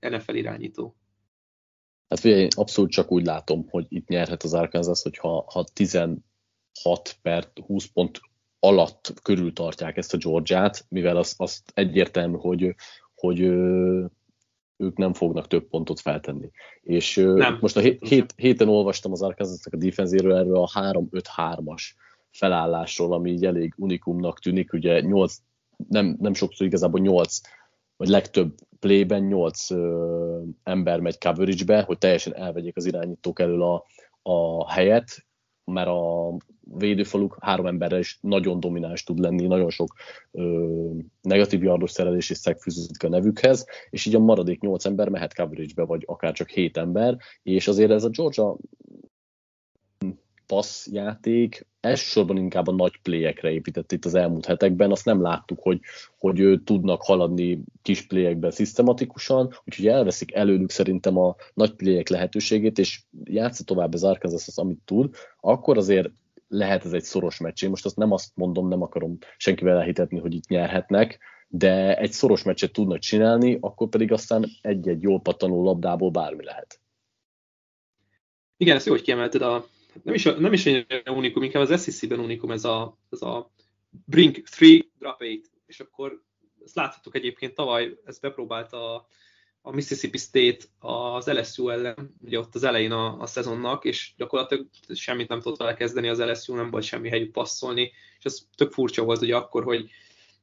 NFL 0.00 0.34
irányító. 0.34 0.96
Hát 2.08 2.18
figyelj, 2.18 2.42
én 2.42 2.48
abszolút 2.56 2.90
csak 2.90 3.12
úgy 3.12 3.24
látom, 3.24 3.68
hogy 3.68 3.86
itt 3.88 4.08
nyerhet 4.08 4.42
az 4.42 4.54
Arkansas, 4.54 5.02
hogyha 5.02 5.44
ha 5.52 5.64
16 5.72 6.22
per 7.22 7.52
20 7.66 7.86
pont 7.86 8.20
alatt 8.58 9.12
körül 9.22 9.52
tartják 9.52 9.96
ezt 9.96 10.14
a 10.14 10.16
Georgiát, 10.16 10.86
mivel 10.88 11.16
azt, 11.16 11.40
azt 11.40 11.70
egyértelmű, 11.74 12.36
hogy, 12.36 12.74
hogy 13.14 13.38
ők 14.80 14.96
nem 14.96 15.12
fognak 15.12 15.46
több 15.46 15.68
pontot 15.68 16.00
feltenni. 16.00 16.50
És 16.82 17.16
nem. 17.16 17.58
most 17.60 17.76
a 17.76 17.80
hét, 17.80 18.08
hét, 18.08 18.34
héten 18.36 18.68
olvastam 18.68 19.12
az 19.12 19.22
arkansas 19.22 19.66
a 19.70 19.76
defenzéről 19.76 20.36
erről 20.36 20.56
a 20.56 20.70
3-5-3-as 20.74 21.82
felállásról, 22.30 23.12
ami 23.12 23.30
így 23.30 23.44
elég 23.44 23.74
unikumnak 23.76 24.38
tűnik. 24.38 24.72
Ugye 24.72 25.00
8, 25.00 25.36
nem, 25.88 26.16
nem 26.20 26.34
sokszor 26.34 26.66
igazából 26.66 27.00
8, 27.00 27.40
vagy 27.96 28.08
legtöbb 28.08 28.54
playben 28.78 29.22
8 29.22 29.70
ö, 29.70 30.42
ember 30.62 31.00
megy 31.00 31.18
coverage-be, 31.18 31.82
hogy 31.82 31.98
teljesen 31.98 32.34
elvegyék 32.34 32.76
az 32.76 32.86
irányítók 32.86 33.40
elől 33.40 33.62
a, 33.62 33.84
a 34.22 34.70
helyet, 34.70 35.26
mert 35.72 35.88
a 35.88 36.36
védőfaluk 36.78 37.36
három 37.40 37.66
emberre 37.66 37.98
is 37.98 38.18
nagyon 38.20 38.60
domináns 38.60 39.04
tud 39.04 39.18
lenni, 39.18 39.46
nagyon 39.46 39.70
sok 39.70 39.94
ö, 40.30 40.90
negatív 41.22 41.62
yardos 41.62 41.90
szerelés 41.90 42.30
és 42.30 42.36
szegfűződik 42.36 43.02
a 43.02 43.08
nevükhez, 43.08 43.66
és 43.90 44.06
így 44.06 44.14
a 44.14 44.18
maradék 44.18 44.60
nyolc 44.60 44.84
ember 44.84 45.08
mehet 45.08 45.34
coverage-be, 45.34 45.82
vagy 45.84 46.02
akár 46.06 46.32
csak 46.32 46.48
hét 46.48 46.76
ember, 46.76 47.16
és 47.42 47.68
azért 47.68 47.90
ez 47.90 48.04
a 48.04 48.08
Georgia 48.08 48.56
passzjáték 50.50 51.66
elsősorban 51.80 52.36
inkább 52.36 52.66
a 52.66 52.72
nagy 52.72 53.00
pléjekre 53.02 53.50
épített 53.50 53.92
itt 53.92 54.04
az 54.04 54.14
elmúlt 54.14 54.46
hetekben, 54.46 54.90
azt 54.90 55.04
nem 55.04 55.22
láttuk, 55.22 55.58
hogy, 55.62 55.80
hogy 56.18 56.40
ő 56.40 56.62
tudnak 56.62 57.02
haladni 57.02 57.62
kis 57.82 58.06
pléjekben 58.06 58.50
szisztematikusan, 58.50 59.54
úgyhogy 59.64 59.86
elveszik 59.86 60.34
előlük 60.34 60.70
szerintem 60.70 61.18
a 61.18 61.36
nagy 61.54 61.74
pléjek 61.74 62.08
lehetőségét, 62.08 62.78
és 62.78 63.00
játsza 63.24 63.64
tovább 63.64 63.94
az 63.94 64.04
Arkansas 64.04 64.46
az, 64.46 64.58
amit 64.58 64.80
tud, 64.84 65.14
akkor 65.40 65.78
azért 65.78 66.10
lehet 66.48 66.84
ez 66.84 66.92
egy 66.92 67.02
szoros 67.02 67.38
meccs. 67.38 67.62
Én 67.62 67.70
most 67.70 67.84
azt 67.84 67.96
nem 67.96 68.12
azt 68.12 68.30
mondom, 68.34 68.68
nem 68.68 68.82
akarom 68.82 69.18
senkivel 69.36 69.78
elhitetni, 69.78 70.18
hogy 70.18 70.34
itt 70.34 70.48
nyerhetnek, 70.48 71.18
de 71.48 71.96
egy 71.96 72.12
szoros 72.12 72.42
meccset 72.42 72.72
tudnak 72.72 72.98
csinálni, 72.98 73.58
akkor 73.60 73.88
pedig 73.88 74.12
aztán 74.12 74.46
egy-egy 74.62 75.02
jól 75.02 75.20
pattanó 75.20 75.64
labdából 75.64 76.10
bármi 76.10 76.44
lehet. 76.44 76.80
Igen, 78.56 78.76
ezt 78.76 78.86
jó, 78.86 78.92
hogy 78.92 79.02
kiemelted 79.02 79.42
a 79.42 79.66
nem 80.02 80.14
is, 80.14 80.22
nem 80.22 80.52
is 80.52 80.66
egy 80.66 81.08
unikum, 81.08 81.42
inkább 81.42 81.62
az 81.62 81.82
SEC-ben 81.82 82.20
unikum 82.20 82.50
ez 82.50 82.64
a, 82.64 82.98
ez 83.10 83.22
a 83.22 83.52
bring 84.04 84.42
three, 84.48 84.80
drop 84.98 85.22
eight, 85.22 85.50
és 85.66 85.80
akkor 85.80 86.22
ezt 86.64 86.74
láthattuk 86.74 87.14
egyébként 87.14 87.54
tavaly, 87.54 87.96
ezt 88.04 88.20
bepróbálta 88.20 88.94
a, 88.94 89.06
a 89.62 89.70
Mississippi 89.70 90.18
State 90.18 90.64
az 90.78 91.26
LSU 91.26 91.68
ellen, 91.68 92.14
ugye 92.22 92.38
ott 92.38 92.54
az 92.54 92.64
elején 92.64 92.92
a, 92.92 93.20
a 93.20 93.26
szezonnak, 93.26 93.84
és 93.84 94.12
gyakorlatilag 94.16 94.66
semmit 94.88 95.28
nem 95.28 95.40
tudott 95.40 95.58
vele 95.58 95.74
kezdeni 95.74 96.08
az 96.08 96.20
LSU, 96.20 96.54
nem 96.54 96.70
volt 96.70 96.84
semmi 96.84 97.08
helyük 97.08 97.32
passzolni, 97.32 97.92
és 98.18 98.24
ez 98.24 98.38
tök 98.56 98.72
furcsa 98.72 99.04
volt 99.04 99.22
ugye 99.22 99.36
akkor, 99.36 99.64
hogy 99.64 99.90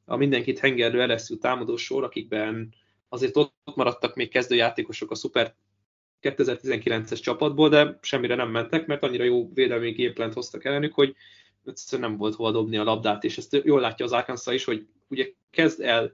a 0.06 0.16
mindenkit 0.16 0.60
hengerlő 0.60 1.06
LSU 1.06 1.38
támadó 1.38 1.76
sor, 1.76 2.04
akikben 2.04 2.74
azért 3.10 3.38
ott 3.38 3.54
maradtak 3.76 4.16
még 4.16 4.30
kezdőjátékosok 4.30 5.12
a 5.12 5.16
szuper 5.16 5.56
2019-es 6.22 7.22
csapatból, 7.22 7.70
de 7.70 7.98
semmire 8.02 8.36
nem 8.36 8.50
mentek, 8.50 8.86
mert 8.86 9.04
annyira 9.04 9.24
jó 9.24 9.54
védelmi 9.54 9.92
géplent 9.92 10.34
hoztak 10.34 10.66
ellenük, 10.66 10.94
hogy 10.94 11.16
egyszerűen 11.66 12.10
nem 12.10 12.18
volt 12.18 12.36
hova 12.36 12.52
dobni 12.52 12.78
a 12.78 12.84
labdát, 12.84 13.24
és 13.24 13.38
ezt 13.38 13.62
jól 13.64 13.80
látja 13.80 14.06
az 14.06 14.12
Arkansas 14.12 14.54
is, 14.54 14.64
hogy 14.64 14.88
ugye 15.08 15.32
kezd 15.50 15.82
el, 15.82 16.12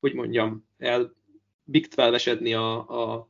hogy 0.00 0.14
mondjam, 0.14 0.66
el 0.78 1.16
Big 1.64 1.88
12 1.88 2.56
a, 2.56 2.76
a, 2.88 3.28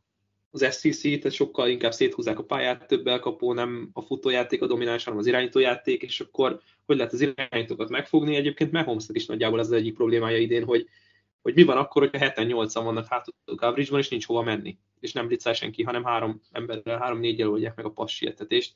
az 0.50 0.75
SCC, 0.75 1.02
tehát 1.02 1.33
sokkal 1.33 1.69
inkább 1.69 1.93
széthúzzák 1.93 2.38
a 2.38 2.45
pályát, 2.45 2.87
több 2.87 3.07
elkapó, 3.07 3.52
nem 3.52 3.90
a 3.93 4.02
futójáték 4.02 4.62
a 4.62 4.67
domináns, 4.67 5.05
hanem 5.05 5.19
az 5.19 5.26
irányítójáték, 5.26 6.02
és 6.02 6.21
akkor 6.21 6.61
hogy 6.87 6.97
lehet 6.97 7.12
az 7.12 7.21
irányítókat 7.21 7.88
megfogni? 7.88 8.37
Egyébként 8.37 8.73
Mahomesnak 8.73 9.17
is 9.17 9.26
nagyjából 9.26 9.59
ez 9.59 9.67
az 9.67 9.73
egyik 9.73 9.95
problémája 9.95 10.37
idén, 10.37 10.64
hogy 10.64 10.88
hogy 11.49 11.57
mi 11.57 11.62
van 11.62 11.76
akkor, 11.76 12.09
hogyha 12.09 12.33
7-8-an 12.35 12.81
vannak 12.85 13.07
hátul 13.07 13.35
coverage 13.45 13.99
és 13.99 14.09
nincs 14.09 14.26
hova 14.26 14.43
menni, 14.43 14.78
és 15.00 15.12
nem 15.12 15.27
blitzál 15.27 15.53
senki, 15.53 15.83
hanem 15.83 16.05
három 16.05 16.40
emberrel, 16.53 16.99
három-négyel 16.99 17.49
oldják 17.51 17.77
meg 17.77 17.85
a 17.85 17.90
passz 17.90 18.12
sietetést. 18.12 18.75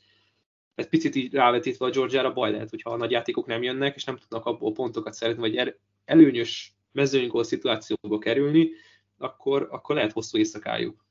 Ez 0.75 0.89
picit 0.89 1.15
így 1.15 1.33
rávetítve 1.33 1.87
a 1.87 1.91
Georgiára 1.91 2.33
baj 2.33 2.51
lehet, 2.51 2.71
hogyha 2.71 2.91
a 2.91 2.97
nagy 2.97 3.11
játékok 3.11 3.47
nem 3.47 3.63
jönnek, 3.63 3.95
és 3.95 4.05
nem 4.05 4.17
tudnak 4.17 4.47
abból 4.47 4.73
pontokat 4.73 5.13
szeretni, 5.13 5.51
vagy 5.51 5.77
előnyös 6.05 6.77
mezőnygól 6.93 7.45
szituációba 7.45 8.19
kerülni, 8.19 8.71
akkor, 9.19 9.69
akkor 9.71 9.95
lehet 9.95 10.13
hosszú 10.13 10.39
éjszakájuk. 10.39 11.05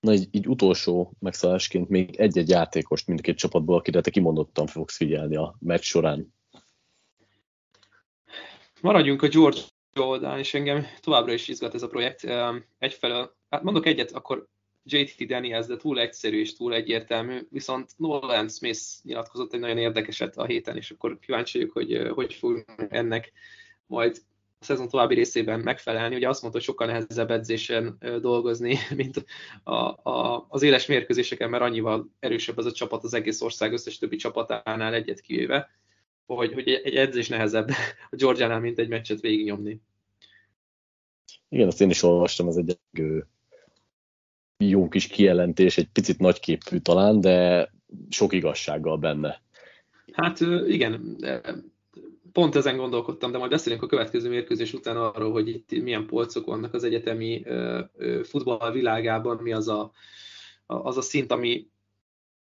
Na, 0.00 0.12
így, 0.12 0.28
így 0.30 0.48
utolsó 0.48 1.12
megszállásként 1.18 1.88
még 1.88 2.16
egy-egy 2.16 2.48
játékost 2.48 3.06
mindkét 3.06 3.36
csapatból, 3.36 3.76
akire 3.76 4.00
te 4.00 4.10
kimondottan 4.10 4.66
fogsz 4.66 4.96
figyelni 4.96 5.36
a 5.36 5.56
meccs 5.58 5.82
során 5.82 6.34
maradjunk 8.82 9.22
a 9.22 9.28
George 9.28 9.60
oldalán, 10.00 10.38
és 10.38 10.54
engem 10.54 10.86
továbbra 11.00 11.32
is 11.32 11.48
izgat 11.48 11.74
ez 11.74 11.82
a 11.82 11.88
projekt. 11.88 12.26
Egyfelől, 12.78 13.34
hát 13.50 13.62
mondok 13.62 13.86
egyet, 13.86 14.12
akkor 14.12 14.46
JT 14.84 15.26
Daniels, 15.26 15.66
de 15.66 15.76
túl 15.76 16.00
egyszerű 16.00 16.40
és 16.40 16.56
túl 16.56 16.74
egyértelmű, 16.74 17.38
viszont 17.50 17.90
Nolan 17.96 18.48
Smith 18.48 18.80
nyilatkozott 19.02 19.52
egy 19.52 19.60
nagyon 19.60 19.78
érdekeset 19.78 20.36
a 20.36 20.44
héten, 20.44 20.76
és 20.76 20.90
akkor 20.90 21.18
kíváncsi 21.18 21.58
vagyok, 21.58 21.72
hogy 21.72 22.08
hogy 22.14 22.34
fog 22.34 22.64
ennek 22.88 23.32
majd 23.86 24.22
a 24.60 24.64
szezon 24.64 24.88
további 24.88 25.14
részében 25.14 25.60
megfelelni. 25.60 26.14
Ugye 26.14 26.28
azt 26.28 26.40
mondta, 26.40 26.58
hogy 26.58 26.68
sokkal 26.68 26.86
nehezebb 26.86 27.30
edzésen 27.30 27.98
dolgozni, 28.20 28.78
mint 28.96 29.24
a, 29.62 30.10
a, 30.10 30.46
az 30.48 30.62
éles 30.62 30.86
mérkőzéseken, 30.86 31.50
mert 31.50 31.62
annyival 31.62 32.10
erősebb 32.20 32.56
az 32.56 32.66
a 32.66 32.72
csapat 32.72 33.04
az 33.04 33.14
egész 33.14 33.40
ország 33.40 33.72
összes 33.72 33.98
többi 33.98 34.16
csapatánál 34.16 34.94
egyet 34.94 35.20
kivéve 35.20 35.70
hogy, 36.26 36.52
hogy 36.52 36.68
egy 36.68 36.94
edzés 36.94 37.28
nehezebb 37.28 37.68
a 38.10 38.16
Georgiánál, 38.16 38.60
mint 38.60 38.78
egy 38.78 38.88
meccset 38.88 39.20
végignyomni. 39.20 39.80
Igen, 41.48 41.66
azt 41.66 41.80
én 41.80 41.90
is 41.90 42.02
olvastam, 42.02 42.48
ez 42.48 42.56
egy 42.56 42.78
jó 44.56 44.88
kis 44.88 45.06
kijelentés, 45.06 45.78
egy 45.78 45.88
picit 45.92 46.18
nagyképű 46.18 46.78
talán, 46.78 47.20
de 47.20 47.68
sok 48.10 48.32
igazsággal 48.32 48.96
benne. 48.96 49.42
Hát 50.12 50.40
igen, 50.66 51.16
pont 52.32 52.54
ezen 52.54 52.76
gondolkodtam, 52.76 53.32
de 53.32 53.38
majd 53.38 53.50
beszélünk 53.50 53.82
a 53.82 53.86
következő 53.86 54.28
mérkőzés 54.28 54.72
után 54.72 54.96
arról, 54.96 55.32
hogy 55.32 55.48
itt 55.48 55.82
milyen 55.82 56.06
polcok 56.06 56.46
vannak 56.46 56.74
az 56.74 56.84
egyetemi 56.84 57.44
futball 58.22 58.72
világában, 58.72 59.36
mi 59.36 59.52
az 59.52 59.68
a, 59.68 59.92
az 60.66 60.96
a 60.96 61.02
szint, 61.02 61.32
ami 61.32 61.68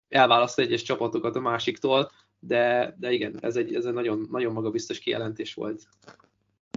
elválaszt 0.09 0.59
egyes 0.59 0.83
csapatokat 0.83 1.37
a 1.37 1.41
másiktól 1.41 2.11
de, 2.41 2.95
de 2.99 3.13
igen, 3.13 3.39
ez 3.41 3.57
egy, 3.57 3.75
ez 3.75 3.85
egy 3.85 3.93
nagyon, 3.93 4.29
nagyon 4.31 4.53
magabiztos 4.53 4.99
kijelentés 4.99 5.55
volt. 5.55 5.89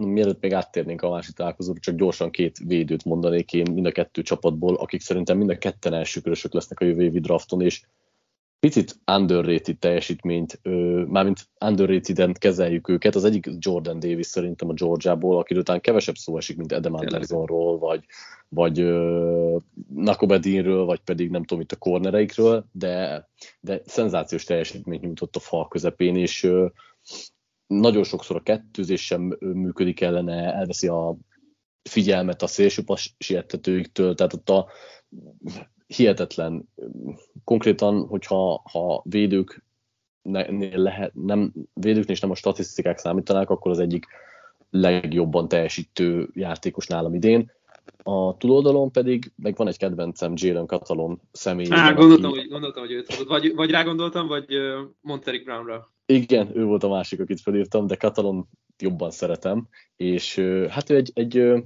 Mielőtt 0.02 0.40
még 0.40 0.52
áttérnénk 0.52 1.02
a 1.02 1.10
másik 1.10 1.34
találkozóra, 1.34 1.80
csak 1.80 1.94
gyorsan 1.94 2.30
két 2.30 2.58
védőt 2.58 3.04
mondanék 3.04 3.52
én 3.52 3.72
mind 3.72 3.86
a 3.86 3.92
kettő 3.92 4.22
csapatból, 4.22 4.74
akik 4.74 5.00
szerintem 5.00 5.38
mind 5.38 5.50
a 5.50 5.58
ketten 5.58 5.94
elsőkörösök 5.94 6.52
lesznek 6.52 6.80
a 6.80 6.84
jövő 6.84 7.02
évi 7.02 7.20
drafton, 7.20 7.60
és 7.60 7.82
picit 8.60 8.96
underrated 9.06 9.78
teljesítményt, 9.78 10.60
mármint 11.06 11.48
underrated-en 11.60 12.32
kezeljük 12.32 12.88
őket. 12.88 13.14
Az 13.14 13.24
egyik 13.24 13.50
Jordan 13.58 13.98
Davis 13.98 14.26
szerintem 14.26 14.68
a 14.68 14.72
Georgiából, 14.72 15.38
akiről 15.38 15.62
talán 15.62 15.80
kevesebb 15.80 16.14
szó 16.16 16.36
esik, 16.36 16.56
mint 16.56 16.72
Edem 16.72 16.94
Andersonról, 16.94 17.78
vagy, 17.78 18.04
vagy 18.48 18.80
uh, 18.82 19.62
Nakobedinről, 19.94 20.84
vagy 20.84 21.00
pedig 21.00 21.30
nem 21.30 21.44
tudom, 21.44 21.62
itt 21.62 21.72
a 21.72 21.76
cornereikről, 21.76 22.66
de, 22.72 23.28
de 23.60 23.82
szenzációs 23.84 24.44
teljesítményt 24.44 25.02
nyújtott 25.02 25.36
a 25.36 25.40
fal 25.40 25.68
közepén, 25.68 26.16
és 26.16 26.42
uh, 26.42 26.70
nagyon 27.66 28.04
sokszor 28.04 28.36
a 28.36 28.42
kettőzés 28.42 29.04
sem 29.04 29.36
működik 29.40 30.00
ellene, 30.00 30.52
elveszi 30.52 30.88
a 30.88 31.16
figyelmet 31.82 32.42
a 32.42 32.46
szélsőpas 32.46 33.14
sietetőiktől, 33.18 34.14
tehát 34.14 34.32
ott 34.32 34.50
a 34.50 34.68
hihetetlen. 35.86 36.68
Konkrétan, 37.44 38.06
hogyha 38.06 38.62
ha 38.72 39.02
védők 39.04 39.64
lehet, 40.72 41.14
nem, 41.14 41.52
védőknél 41.72 42.14
is 42.14 42.20
nem 42.20 42.30
a 42.30 42.34
statisztikák 42.34 42.98
számítanák, 42.98 43.50
akkor 43.50 43.70
az 43.70 43.78
egyik 43.78 44.06
legjobban 44.70 45.48
teljesítő 45.48 46.28
játékos 46.32 46.86
nálam 46.86 47.14
idén. 47.14 47.52
A 48.02 48.36
túloldalon 48.36 48.90
pedig 48.92 49.32
meg 49.36 49.56
van 49.56 49.68
egy 49.68 49.78
kedvencem 49.78 50.32
Jalen 50.36 50.66
Catalon 50.66 51.20
személyében. 51.32 51.78
Á, 51.78 51.92
gondoltam, 51.92 52.30
aki... 52.30 52.38
hogy, 52.38 52.48
gondoltam, 52.48 52.82
hogy 52.82 52.92
őt 52.92 53.06
hozod. 53.06 53.28
Vagy, 53.28 53.54
vagy 53.54 53.70
rá 53.70 53.82
gondoltam, 53.82 54.26
vagy 54.26 54.56
uh, 54.56 54.88
Monteric 55.00 55.44
Brownra. 55.44 55.92
Igen, 56.06 56.56
ő 56.56 56.64
volt 56.64 56.82
a 56.82 56.88
másik, 56.88 57.20
akit 57.20 57.40
felírtam, 57.40 57.86
de 57.86 57.96
Catalon 57.96 58.48
jobban 58.78 59.10
szeretem, 59.10 59.68
és 59.96 60.36
uh, 60.36 60.66
hát 60.66 60.90
ő 60.90 60.96
egy, 60.96 61.10
egy 61.14 61.38
uh, 61.38 61.58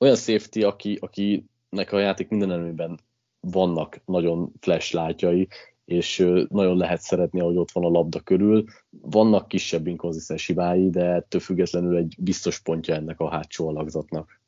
olyan 0.00 0.16
safety, 0.16 0.62
aki, 0.62 0.98
aki 1.00 1.46
nek 1.72 1.92
a 1.92 1.98
játék 1.98 2.28
minden 2.28 2.50
elemében 2.50 2.98
vannak 3.40 4.00
nagyon 4.04 4.52
flashlightjai, 4.60 5.48
és 5.84 6.18
nagyon 6.48 6.76
lehet 6.76 7.00
szeretni, 7.00 7.40
ahogy 7.40 7.56
ott 7.56 7.70
van 7.70 7.84
a 7.84 7.88
labda 7.88 8.20
körül. 8.20 8.64
Vannak 8.90 9.48
kisebb 9.48 9.86
inkonzisztens 9.86 10.46
hibái, 10.46 10.90
de 10.90 11.04
ettől 11.04 11.40
függetlenül 11.40 11.96
egy 11.96 12.14
biztos 12.18 12.60
pontja 12.60 12.94
ennek 12.94 13.20
a 13.20 13.30
hátsó 13.30 13.68
alakzatnak. 13.68 14.40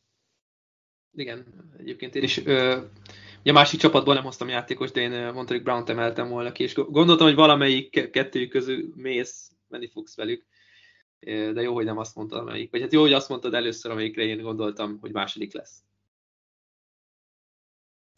Igen, 1.16 1.44
egyébként 1.78 2.14
én 2.14 2.22
is 2.22 2.46
ö, 2.46 2.80
ugye 3.40 3.50
a 3.50 3.54
másik 3.54 3.80
csapatból 3.80 4.14
nem 4.14 4.24
hoztam 4.24 4.48
játékos, 4.48 4.90
de 4.90 5.00
én 5.00 5.32
Monteric 5.32 5.62
Brown-t 5.62 5.88
emeltem 5.88 6.28
volna 6.28 6.52
ki, 6.52 6.62
és 6.62 6.74
gondoltam, 6.74 7.26
hogy 7.26 7.36
valamelyik 7.36 8.10
kettőjük 8.10 8.50
közül 8.50 8.92
mész, 8.96 9.50
menni 9.68 9.88
fogsz 9.88 10.16
velük, 10.16 10.46
de 11.20 11.60
jó, 11.60 11.74
hogy 11.74 11.84
nem 11.84 11.98
azt 11.98 12.14
mondtad, 12.14 12.38
amelyik. 12.38 12.70
Vagy 12.70 12.80
hát 12.80 12.92
jó, 12.92 13.00
hogy 13.00 13.12
azt 13.12 13.28
mondtad 13.28 13.54
először, 13.54 13.90
amelyikre 13.90 14.22
én 14.22 14.42
gondoltam, 14.42 14.98
hogy 15.00 15.12
második 15.12 15.54
lesz. 15.54 15.82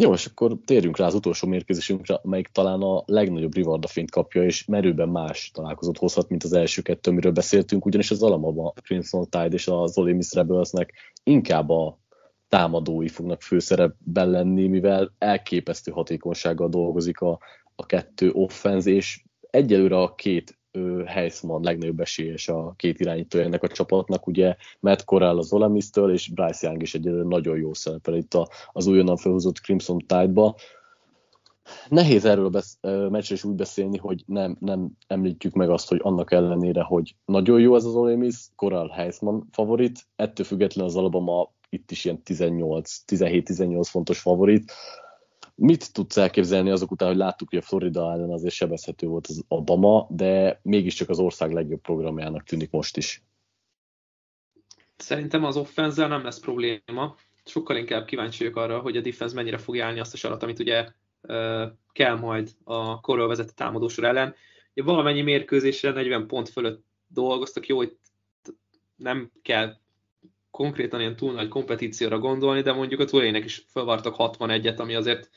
Jó, 0.02 0.12
és 0.12 0.26
akkor 0.26 0.58
térjünk 0.64 0.96
rá 0.96 1.06
az 1.06 1.14
utolsó 1.14 1.48
mérkőzésünkre, 1.48 2.20
amelyik 2.22 2.48
talán 2.48 2.80
a 2.80 3.02
legnagyobb 3.06 3.54
rivardafényt 3.54 4.10
kapja, 4.10 4.44
és 4.44 4.64
merőben 4.64 5.08
más 5.08 5.50
találkozót 5.54 5.98
hozhat, 5.98 6.28
mint 6.28 6.44
az 6.44 6.52
első 6.52 6.82
kettő, 6.82 7.10
amiről 7.10 7.32
beszéltünk, 7.32 7.86
ugyanis 7.86 8.10
az 8.10 8.22
Alabama 8.22 8.72
Crimson 8.82 9.28
Tide 9.28 9.48
és 9.54 9.68
az 9.68 9.98
Ole 9.98 10.12
Miss 10.12 10.32
Rebelsnek 10.32 10.92
inkább 11.22 11.70
a 11.70 11.98
támadói 12.48 13.08
fognak 13.08 13.42
főszerepben 13.42 14.30
lenni, 14.30 14.66
mivel 14.66 15.14
elképesztő 15.18 15.92
hatékonysággal 15.92 16.68
dolgozik 16.68 17.20
a, 17.20 17.38
a 17.74 17.86
kettő 17.86 18.30
offenz, 18.32 18.86
és 18.86 19.24
egyelőre 19.50 19.96
a 19.96 20.14
két 20.14 20.58
Heisman 21.06 21.62
legnagyobb 21.62 22.00
esélyes 22.00 22.48
a 22.48 22.74
két 22.76 23.00
irányítója 23.00 23.44
ennek 23.44 23.62
a 23.62 23.68
csapatnak, 23.68 24.26
ugye 24.26 24.56
Matt 24.80 25.04
Corral 25.04 25.38
az 25.38 25.52
Olemisztől, 25.52 26.12
és 26.12 26.28
Bryce 26.28 26.66
Young 26.66 26.82
is 26.82 26.94
egyelőre 26.94 27.28
nagyon 27.28 27.58
jó 27.58 27.74
szerepel 27.74 28.14
itt 28.14 28.34
a, 28.34 28.48
az 28.72 28.86
újonnan 28.86 29.16
felhúzott 29.16 29.58
Crimson 29.58 29.98
Tide-ba. 29.98 30.56
Nehéz 31.88 32.24
erről 32.24 32.50
a 32.50 32.88
meccsről 33.08 33.38
is 33.38 33.44
úgy 33.44 33.54
beszélni, 33.54 33.96
hogy 33.96 34.22
nem, 34.26 34.56
nem 34.60 34.90
említjük 35.06 35.54
meg 35.54 35.70
azt, 35.70 35.88
hogy 35.88 36.00
annak 36.02 36.32
ellenére, 36.32 36.82
hogy 36.82 37.16
nagyon 37.24 37.60
jó 37.60 37.74
ez 37.74 37.84
az 37.84 37.94
Ole 37.94 38.16
Miss, 38.16 38.46
Corral 38.54 38.88
Heisman 38.88 39.48
favorit, 39.52 40.06
ettől 40.16 40.46
függetlenül 40.46 40.90
az 40.90 40.96
Alabama 40.96 41.54
itt 41.68 41.90
is 41.90 42.04
ilyen 42.04 42.22
18, 42.22 43.02
17-18 43.06 43.86
fontos 43.88 44.20
favorit. 44.20 44.72
Mit 45.58 45.92
tudsz 45.92 46.16
elképzelni 46.16 46.70
azok 46.70 46.90
után, 46.90 47.08
hogy 47.08 47.16
láttuk, 47.16 47.48
hogy 47.48 47.58
a 47.58 47.62
Florida 47.62 48.12
ellen 48.12 48.30
azért 48.30 48.54
sebezhető 48.54 49.06
volt 49.06 49.26
az 49.26 49.44
Obama, 49.48 50.06
de 50.10 50.60
mégiscsak 50.62 51.08
az 51.08 51.18
ország 51.18 51.52
legjobb 51.52 51.80
programjának 51.80 52.42
tűnik 52.42 52.70
most 52.70 52.96
is? 52.96 53.22
Szerintem 54.96 55.44
az 55.44 55.56
offenzel 55.56 56.08
nem 56.08 56.24
lesz 56.24 56.40
probléma. 56.40 57.16
Sokkal 57.44 57.76
inkább 57.76 58.04
kíváncsi 58.04 58.38
vagyok 58.38 58.56
arra, 58.56 58.78
hogy 58.78 58.96
a 58.96 59.00
defense 59.00 59.34
mennyire 59.34 59.58
fog 59.58 59.78
állni 59.78 60.00
azt 60.00 60.14
a 60.14 60.16
sarat, 60.16 60.42
amit 60.42 60.58
ugye 60.58 60.88
kell 61.92 62.16
majd 62.18 62.50
a 62.64 63.00
korról 63.00 63.28
vezető 63.28 63.52
támadósor 63.54 64.04
ellen. 64.04 64.34
Ugye 64.74 64.86
valamennyi 64.86 65.22
mérkőzésre 65.22 65.90
40 65.90 66.26
pont 66.26 66.48
fölött 66.48 66.84
dolgoztak, 67.06 67.66
jó, 67.66 67.76
hogy 67.76 67.96
nem 68.96 69.30
kell 69.42 69.76
konkrétan 70.56 71.00
ilyen 71.00 71.16
túl 71.16 71.32
nagy 71.32 71.48
kompetícióra 71.48 72.18
gondolni, 72.18 72.62
de 72.62 72.72
mondjuk 72.72 73.00
a 73.00 73.04
Tulének 73.04 73.44
is 73.44 73.64
felvartak 73.68 74.14
61-et, 74.18 74.76
ami 74.78 74.94
azért 74.94 75.30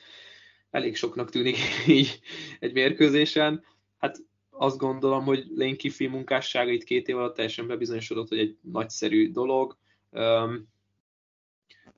elég 0.72 0.96
soknak 0.96 1.30
tűnik 1.30 1.58
így 1.88 2.20
egy 2.60 2.74
mérkőzésen. 2.74 3.64
Hát 3.98 4.18
azt 4.50 4.78
gondolom, 4.78 5.24
hogy 5.24 5.46
Lane 5.56 5.76
Kiffey 5.76 6.08
munkássága 6.08 6.72
itt 6.72 6.84
két 6.84 7.08
év 7.08 7.18
alatt 7.18 7.36
teljesen 7.36 7.68
bebizonyosodott, 7.68 8.28
hogy 8.28 8.40
egy 8.40 8.58
nagyszerű 8.62 9.32
dolog. 9.32 9.78
Um, 10.12 10.68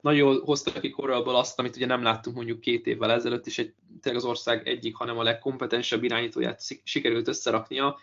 nagyon 0.01 0.39
hoztak 0.39 0.81
ki 0.81 0.89
korralból 0.89 1.35
azt, 1.35 1.59
amit 1.59 1.75
ugye 1.75 1.85
nem 1.85 2.03
láttunk 2.03 2.35
mondjuk 2.35 2.59
két 2.59 2.87
évvel 2.87 3.11
ezelőtt, 3.11 3.45
és 3.45 3.59
egy, 3.59 3.73
tényleg 4.01 4.21
az 4.21 4.29
ország 4.29 4.67
egyik, 4.67 4.95
hanem 4.95 5.17
a 5.17 5.23
legkompetensebb 5.23 6.03
irányítóját 6.03 6.61
sikerült 6.83 7.27
összeraknia 7.27 7.99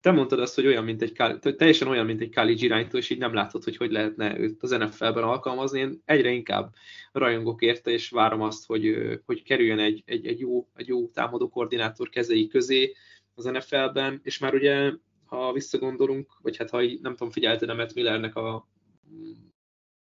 te 0.00 0.10
mondtad 0.10 0.40
azt, 0.40 0.54
hogy 0.54 0.66
olyan, 0.66 0.84
mint 0.84 1.02
egy, 1.02 1.12
teljesen 1.56 1.88
olyan, 1.88 2.06
mint 2.06 2.20
egy 2.20 2.34
college 2.34 2.64
irányító, 2.64 2.98
és 2.98 3.10
így 3.10 3.18
nem 3.18 3.34
látod, 3.34 3.64
hogy 3.64 3.76
hogy 3.76 3.90
lehetne 3.90 4.38
őt 4.38 4.62
az 4.62 4.70
NFL-ben 4.70 5.22
alkalmazni. 5.22 5.80
Én 5.80 6.02
egyre 6.04 6.30
inkább 6.30 6.74
rajongok 7.12 7.62
érte, 7.62 7.90
és 7.90 8.10
várom 8.10 8.42
azt, 8.42 8.66
hogy, 8.66 8.96
hogy 9.26 9.42
kerüljön 9.42 9.78
egy, 9.78 10.02
egy, 10.06 10.26
egy, 10.26 10.40
jó, 10.40 10.68
egy 10.74 10.86
jó 10.86 11.08
támadó 11.08 11.48
koordinátor 11.48 12.08
kezei 12.08 12.46
közé 12.46 12.94
az 13.34 13.44
NFL-ben, 13.44 14.20
és 14.22 14.38
már 14.38 14.54
ugye, 14.54 14.92
ha 15.24 15.52
visszagondolunk, 15.52 16.32
vagy 16.42 16.56
hát 16.56 16.70
ha 16.70 16.80
nem 16.80 17.16
tudom, 17.16 17.30
figyelted 17.30 17.76
Matt 17.76 17.94
Millernek 17.94 18.36
a 18.36 18.68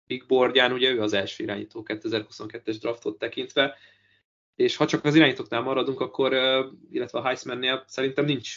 big 0.07 0.27
boardján, 0.27 0.73
ugye 0.73 0.91
ő 0.91 1.01
az 1.01 1.13
első 1.13 1.45
irányító 1.45 1.85
2022-es 1.89 2.77
draftot 2.81 3.19
tekintve, 3.19 3.77
és 4.55 4.77
ha 4.77 4.87
csak 4.87 5.05
az 5.05 5.15
irányítóknál 5.15 5.61
maradunk, 5.61 6.01
akkor, 6.01 6.33
illetve 6.91 7.19
a 7.19 7.25
Heismannél 7.25 7.85
szerintem 7.87 8.25
nincs 8.25 8.57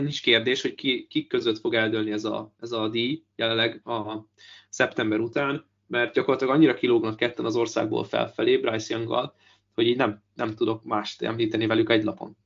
nincs 0.00 0.22
kérdés, 0.22 0.62
hogy 0.62 0.74
ki, 0.74 1.06
kik 1.10 1.28
között 1.28 1.58
fog 1.58 1.74
eldőlni 1.74 2.12
ez 2.12 2.24
a, 2.24 2.52
ez 2.60 2.72
a 2.72 2.88
díj 2.88 3.22
jelenleg 3.36 3.80
a 3.86 4.26
szeptember 4.68 5.20
után, 5.20 5.64
mert 5.86 6.14
gyakorlatilag 6.14 6.54
annyira 6.54 6.74
kilógnak 6.74 7.16
ketten 7.16 7.44
az 7.44 7.56
országból 7.56 8.04
felfelé 8.04 8.56
Bryce 8.56 8.94
young 8.94 9.32
hogy 9.74 9.86
így 9.86 9.96
nem, 9.96 10.22
nem 10.34 10.54
tudok 10.54 10.84
mást 10.84 11.22
említeni 11.22 11.66
velük 11.66 11.90
egy 11.90 12.04
lapon. 12.04 12.36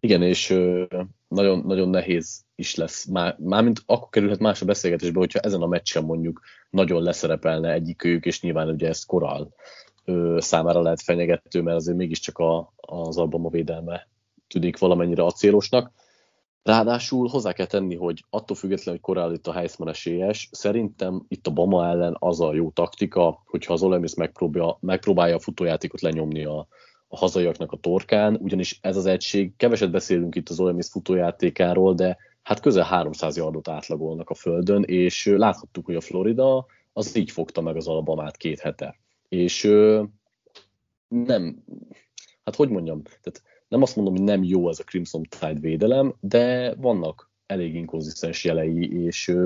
Igen, 0.00 0.22
és 0.22 0.48
nagyon, 1.28 1.62
nagyon 1.66 1.88
nehéz 1.88 2.44
is 2.54 2.74
lesz. 2.74 3.04
Már, 3.04 3.36
mármint 3.38 3.82
akkor 3.86 4.08
kerülhet 4.08 4.38
más 4.38 4.62
a 4.62 4.66
beszélgetésbe, 4.66 5.18
hogyha 5.18 5.38
ezen 5.38 5.62
a 5.62 5.66
meccsen 5.66 6.04
mondjuk 6.04 6.40
nagyon 6.70 7.02
leszerepelne 7.02 7.72
egyikőjük, 7.72 8.24
és 8.24 8.40
nyilván 8.40 8.68
ugye 8.68 8.88
ez 8.88 9.04
koral 9.04 9.54
számára 10.36 10.82
lehet 10.82 11.02
fenyegető, 11.02 11.62
mert 11.62 11.76
azért 11.76 11.96
mégiscsak 11.96 12.38
a, 12.38 12.72
az 12.76 13.16
Alabama 13.16 13.48
védelme 13.48 14.08
tűnik 14.48 14.78
valamennyire 14.78 15.24
acélosnak. 15.24 15.92
Ráadásul 16.62 17.28
hozzá 17.28 17.52
kell 17.52 17.66
tenni, 17.66 17.96
hogy 17.96 18.24
attól 18.30 18.56
függetlenül, 18.56 19.00
hogy 19.00 19.14
korál 19.14 19.32
itt 19.32 19.46
a 19.46 19.52
Heisman 19.52 19.88
esélyes, 19.88 20.48
szerintem 20.52 21.24
itt 21.28 21.46
a 21.46 21.50
Bama 21.50 21.86
ellen 21.86 22.16
az 22.18 22.40
a 22.40 22.54
jó 22.54 22.70
taktika, 22.70 23.42
hogyha 23.46 23.72
az 23.72 23.82
Ole 23.82 23.98
Miss 23.98 24.14
megpróbálja, 24.14 24.78
megpróbálja 24.80 25.34
a 25.36 25.40
futójátékot 25.40 26.00
lenyomni 26.00 26.44
a, 26.44 26.66
a 27.08 27.16
hazaiaknak 27.16 27.72
a 27.72 27.76
torkán, 27.76 28.38
ugyanis 28.40 28.78
ez 28.82 28.96
az 28.96 29.06
egység, 29.06 29.56
keveset 29.56 29.90
beszélünk 29.90 30.34
itt 30.34 30.48
az 30.48 30.60
Ole 30.60 30.72
Miss 30.72 30.88
futójátékáról, 30.90 31.94
de 31.94 32.16
hát 32.42 32.60
közel 32.60 32.84
300 32.84 33.36
yardot 33.36 33.68
átlagolnak 33.68 34.30
a 34.30 34.34
földön, 34.34 34.82
és 34.82 35.26
láthattuk, 35.26 35.84
hogy 35.84 35.96
a 35.96 36.00
Florida 36.00 36.66
az 36.92 37.16
így 37.16 37.30
fogta 37.30 37.60
meg 37.60 37.76
az 37.76 37.88
Alabamát 37.88 38.36
két 38.36 38.60
hete. 38.60 38.98
És 39.28 39.62
nem, 41.08 41.64
hát 42.44 42.56
hogy 42.56 42.68
mondjam, 42.68 43.02
tehát 43.02 43.42
nem 43.74 43.82
azt 43.82 43.96
mondom, 43.96 44.14
hogy 44.14 44.24
nem 44.24 44.42
jó 44.42 44.68
ez 44.68 44.78
a 44.78 44.84
Crimson 44.84 45.22
Tide 45.22 45.60
védelem, 45.60 46.14
de 46.20 46.74
vannak 46.74 47.30
elég 47.46 47.74
inkonzisztens 47.74 48.44
jelei, 48.44 49.04
és 49.04 49.36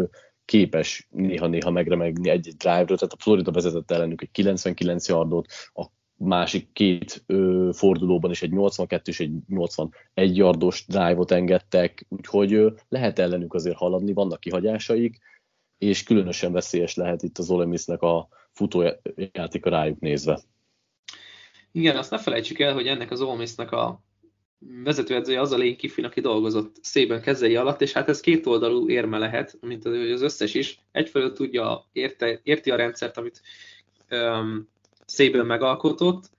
képes 0.44 1.08
néha-néha 1.10 1.70
megremegni 1.70 2.28
egy-egy 2.28 2.56
drive-ra, 2.56 2.96
tehát 2.96 3.12
a 3.12 3.16
Florida 3.18 3.50
vezetett 3.50 3.90
ellenük 3.90 4.22
egy 4.22 4.30
99 4.30 5.08
yardot, 5.08 5.46
a 5.74 5.86
másik 6.14 6.72
két 6.72 7.22
ö, 7.26 7.70
fordulóban 7.72 8.30
is 8.30 8.42
egy 8.42 8.50
82 8.50 9.10
és 9.10 9.20
egy 9.20 9.32
81 9.48 10.36
yardos 10.36 10.84
drive-ot 10.86 11.30
engedtek, 11.30 12.06
úgyhogy 12.08 12.52
ö, 12.52 12.70
lehet 12.88 13.18
ellenük 13.18 13.54
azért 13.54 13.76
haladni, 13.76 14.12
vannak 14.12 14.40
kihagyásaik, 14.40 15.18
és 15.78 16.02
különösen 16.02 16.52
veszélyes 16.52 16.94
lehet 16.94 17.22
itt 17.22 17.38
az 17.38 17.50
Ole 17.50 17.96
a 17.98 18.28
futójátéka 18.52 19.70
rájuk 19.70 20.00
nézve. 20.00 20.40
Igen, 21.72 21.96
azt 21.96 22.10
ne 22.10 22.18
felejtsük 22.18 22.58
el, 22.58 22.74
hogy 22.74 22.86
ennek 22.86 23.10
az 23.10 23.20
Ole 23.20 23.46
a 23.56 24.02
vezetőedzője 24.58 25.40
az 25.40 25.52
a 25.52 25.56
Lane 25.58 25.76
Kiffin, 25.76 26.04
aki 26.04 26.20
dolgozott 26.20 26.76
szében 26.80 27.20
kezei 27.20 27.56
alatt, 27.56 27.80
és 27.80 27.92
hát 27.92 28.08
ez 28.08 28.20
két 28.20 28.46
oldalú 28.46 28.88
érme 28.88 29.18
lehet, 29.18 29.58
mint 29.60 29.84
az 29.84 30.22
összes 30.22 30.54
is. 30.54 30.78
Egyfelől 30.92 31.32
tudja, 31.32 31.88
érte, 31.92 32.40
érti 32.42 32.70
a 32.70 32.76
rendszert, 32.76 33.16
amit 33.16 33.42
um, 34.10 34.68
szében 35.06 35.46
megalkotott, 35.46 36.30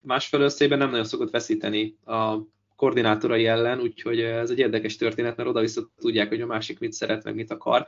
másfelől 0.00 0.48
szében 0.48 0.78
nem 0.78 0.90
nagyon 0.90 1.04
szokott 1.04 1.30
veszíteni 1.30 1.96
a 2.04 2.36
koordinátorai 2.76 3.46
ellen, 3.46 3.80
úgyhogy 3.80 4.20
ez 4.20 4.50
egy 4.50 4.58
érdekes 4.58 4.96
történet, 4.96 5.36
mert 5.36 5.48
oda-vissza 5.48 5.90
tudják, 5.98 6.28
hogy 6.28 6.40
a 6.40 6.46
másik 6.46 6.78
mit 6.78 6.92
szeret, 6.92 7.24
meg 7.24 7.34
mit 7.34 7.50
akar. 7.50 7.86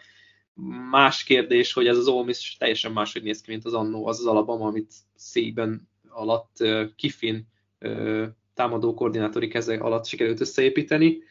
Más 0.91 1.25
kérdés, 1.25 1.73
hogy 1.73 1.87
ez 1.87 1.97
az 1.97 2.09
Ole 2.09 2.25
Miss 2.25 2.57
teljesen 2.57 2.93
máshogy 2.93 3.23
néz 3.23 3.41
ki, 3.41 3.51
mint 3.51 3.65
az 3.65 3.75
annó, 3.75 4.07
az 4.07 4.19
az 4.19 4.27
Alabama, 4.27 4.67
amit 4.67 4.93
szében 5.15 5.89
alatt 6.09 6.57
uh, 6.61 6.85
Kiffin 6.97 7.47
uh, 7.81 8.27
támadó 8.63 8.95
koordinátori 8.95 9.49
keze 9.49 9.77
alatt 9.77 10.07
sikerült 10.07 10.41
összeépíteni. 10.41 11.23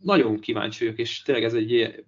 Nagyon 0.00 0.40
kíváncsi 0.40 0.84
vagyok, 0.84 0.98
és 0.98 1.22
tényleg 1.22 1.44
ez 1.44 1.54
egy 1.54 2.04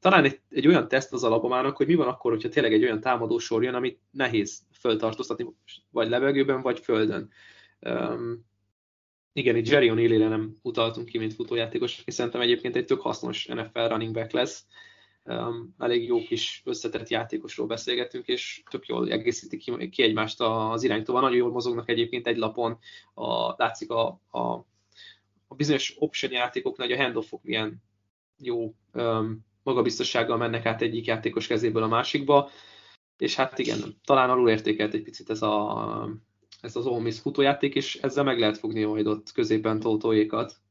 talán 0.00 0.24
egy, 0.24 0.40
egy 0.50 0.66
olyan 0.66 0.88
teszt 0.88 1.12
az 1.12 1.24
alapomának, 1.24 1.76
hogy 1.76 1.86
mi 1.86 1.94
van 1.94 2.08
akkor, 2.08 2.32
hogyha 2.32 2.48
tényleg 2.48 2.72
egy 2.72 2.82
olyan 2.82 3.00
támadó 3.00 3.38
sor 3.38 3.62
jön, 3.62 3.74
amit 3.74 4.00
nehéz 4.10 4.62
föltartóztatni, 4.80 5.46
vagy 5.90 6.08
levegőben, 6.08 6.60
vagy 6.60 6.80
földön. 6.80 7.30
Um, 7.80 8.44
igen, 9.32 9.56
itt 9.56 9.68
Jerry 9.68 9.90
O'Neillére 9.92 10.28
nem 10.28 10.54
utaltunk 10.62 11.08
ki, 11.08 11.18
mint 11.18 11.34
futójátékos, 11.34 12.02
és 12.04 12.14
szerintem 12.14 12.40
egyébként 12.40 12.76
egy 12.76 12.84
tök 12.84 13.00
hasznos 13.00 13.46
NFL 13.46 13.86
running 13.88 14.14
back 14.14 14.32
lesz 14.32 14.66
elég 15.78 16.06
jó 16.06 16.22
kis 16.22 16.62
összetett 16.64 17.08
játékosról 17.08 17.66
beszélgetünk, 17.66 18.26
és 18.26 18.62
tök 18.70 18.86
jól 18.86 19.10
egészítik 19.10 19.60
ki, 19.60 19.88
ki 19.88 20.02
egymást 20.02 20.40
az 20.40 20.82
iránytóval. 20.82 21.22
Nagyon 21.22 21.36
jól 21.36 21.50
mozognak 21.50 21.88
egyébként 21.88 22.26
egy 22.26 22.36
lapon, 22.36 22.78
a, 23.14 23.54
látszik 23.56 23.90
a, 23.90 24.20
a, 24.30 24.40
a 25.48 25.54
bizonyos 25.56 25.94
option 25.98 26.32
játékoknál, 26.32 26.88
hogy 26.88 26.96
a 26.96 27.02
handoffok 27.02 27.42
milyen 27.42 27.82
jó 28.38 28.74
um, 28.92 29.44
magabiztossággal 29.62 30.36
mennek 30.36 30.66
át 30.66 30.82
egyik 30.82 31.06
játékos 31.06 31.46
kezéből 31.46 31.82
a 31.82 31.88
másikba, 31.88 32.50
és 33.18 33.34
hát 33.34 33.58
igen, 33.58 34.00
talán 34.04 34.30
alul 34.30 34.50
értékelt 34.50 34.94
egy 34.94 35.02
picit 35.02 35.30
ez, 35.30 35.42
a, 35.42 36.08
ez 36.60 36.76
az 36.76 36.86
Ole 36.86 37.02
Miss 37.02 37.18
futójáték, 37.18 37.74
és 37.74 37.96
ezzel 37.96 38.24
meg 38.24 38.38
lehet 38.38 38.58
fogni 38.58 38.84
majd 38.84 39.06
ott 39.06 39.32
középen 39.32 39.80
tótóékat. 39.80 40.62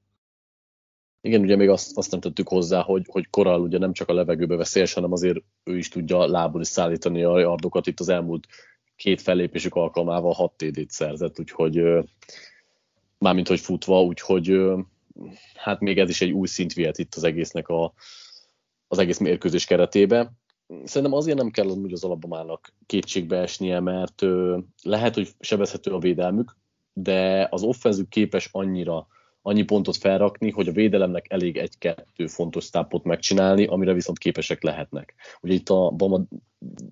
Igen, 1.25 1.41
ugye 1.41 1.55
még 1.55 1.69
azt, 1.69 1.97
azt 1.97 2.11
nem 2.11 2.19
tettük 2.19 2.47
hozzá, 2.47 2.81
hogy, 2.81 3.05
hogy 3.07 3.29
Koral 3.29 3.61
ugye 3.61 3.77
nem 3.77 3.93
csak 3.93 4.09
a 4.09 4.13
levegőbe 4.13 4.55
veszélyes, 4.55 4.93
hanem 4.93 5.11
azért 5.11 5.37
ő 5.63 5.77
is 5.77 5.89
tudja 5.89 6.25
lából 6.25 6.61
is 6.61 6.67
szállítani 6.67 7.23
a 7.23 7.39
yardokat. 7.39 7.87
Itt 7.87 7.99
az 7.99 8.09
elmúlt 8.09 8.47
két 8.95 9.21
fellépésük 9.21 9.75
alkalmával 9.75 10.33
6 10.33 10.53
TD-t 10.57 10.91
szerzett, 10.91 11.39
úgyhogy 11.39 11.81
mármint 13.17 13.47
hogy 13.47 13.59
futva, 13.59 14.03
úgyhogy 14.03 14.59
hát 15.55 15.79
még 15.79 15.99
ez 15.99 16.09
is 16.09 16.21
egy 16.21 16.31
új 16.31 16.47
szint 16.47 16.73
vihet 16.73 16.97
itt 16.97 17.15
az 17.15 17.23
egésznek 17.23 17.67
a, 17.67 17.93
az 18.87 18.97
egész 18.97 19.17
mérkőzés 19.17 19.65
keretébe. 19.65 20.31
Szerintem 20.83 21.17
azért 21.17 21.37
nem 21.37 21.51
kell 21.51 21.67
hogy 21.67 21.93
az 21.93 22.03
alabamának 22.03 22.73
kétségbe 22.85 23.37
esnie, 23.37 23.79
mert 23.79 24.21
lehet, 24.81 25.13
hogy 25.13 25.29
sebezhető 25.39 25.91
a 25.91 25.99
védelmük, 25.99 26.57
de 26.93 27.47
az 27.51 27.63
offenzük 27.63 28.09
képes 28.09 28.49
annyira 28.51 29.07
annyi 29.45 29.63
pontot 29.63 29.97
felrakni, 29.97 30.51
hogy 30.51 30.67
a 30.67 30.71
védelemnek 30.71 31.25
elég 31.29 31.57
egy-kettő 31.57 32.27
fontos 32.27 32.63
stápot 32.63 33.03
megcsinálni, 33.03 33.65
amire 33.65 33.93
viszont 33.93 34.17
képesek 34.17 34.63
lehetnek. 34.63 35.13
Ugye 35.41 35.53
itt 35.53 35.69
a 35.69 35.89
Bama 35.89 36.21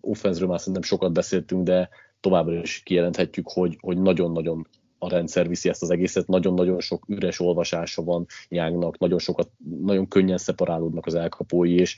offenzről 0.01 0.47
már 0.47 0.59
szerintem 0.59 0.81
sokat 0.81 1.13
beszéltünk, 1.13 1.63
de 1.63 1.89
továbbra 2.19 2.61
is 2.61 2.81
kijelenthetjük, 2.83 3.49
hogy, 3.49 3.77
hogy 3.81 3.97
nagyon-nagyon 3.97 4.67
a 4.97 5.09
rendszer 5.09 5.47
viszi 5.47 5.69
ezt 5.69 5.81
az 5.81 5.89
egészet, 5.89 6.27
nagyon-nagyon 6.27 6.79
sok 6.79 7.03
üres 7.07 7.39
olvasása 7.39 8.03
van 8.03 8.25
nyágnak, 8.47 8.97
nagyon 8.97 9.19
sokat, 9.19 9.49
nagyon 9.81 10.07
könnyen 10.07 10.37
szeparálódnak 10.37 11.05
az 11.05 11.15
elkapói, 11.15 11.73
és 11.73 11.97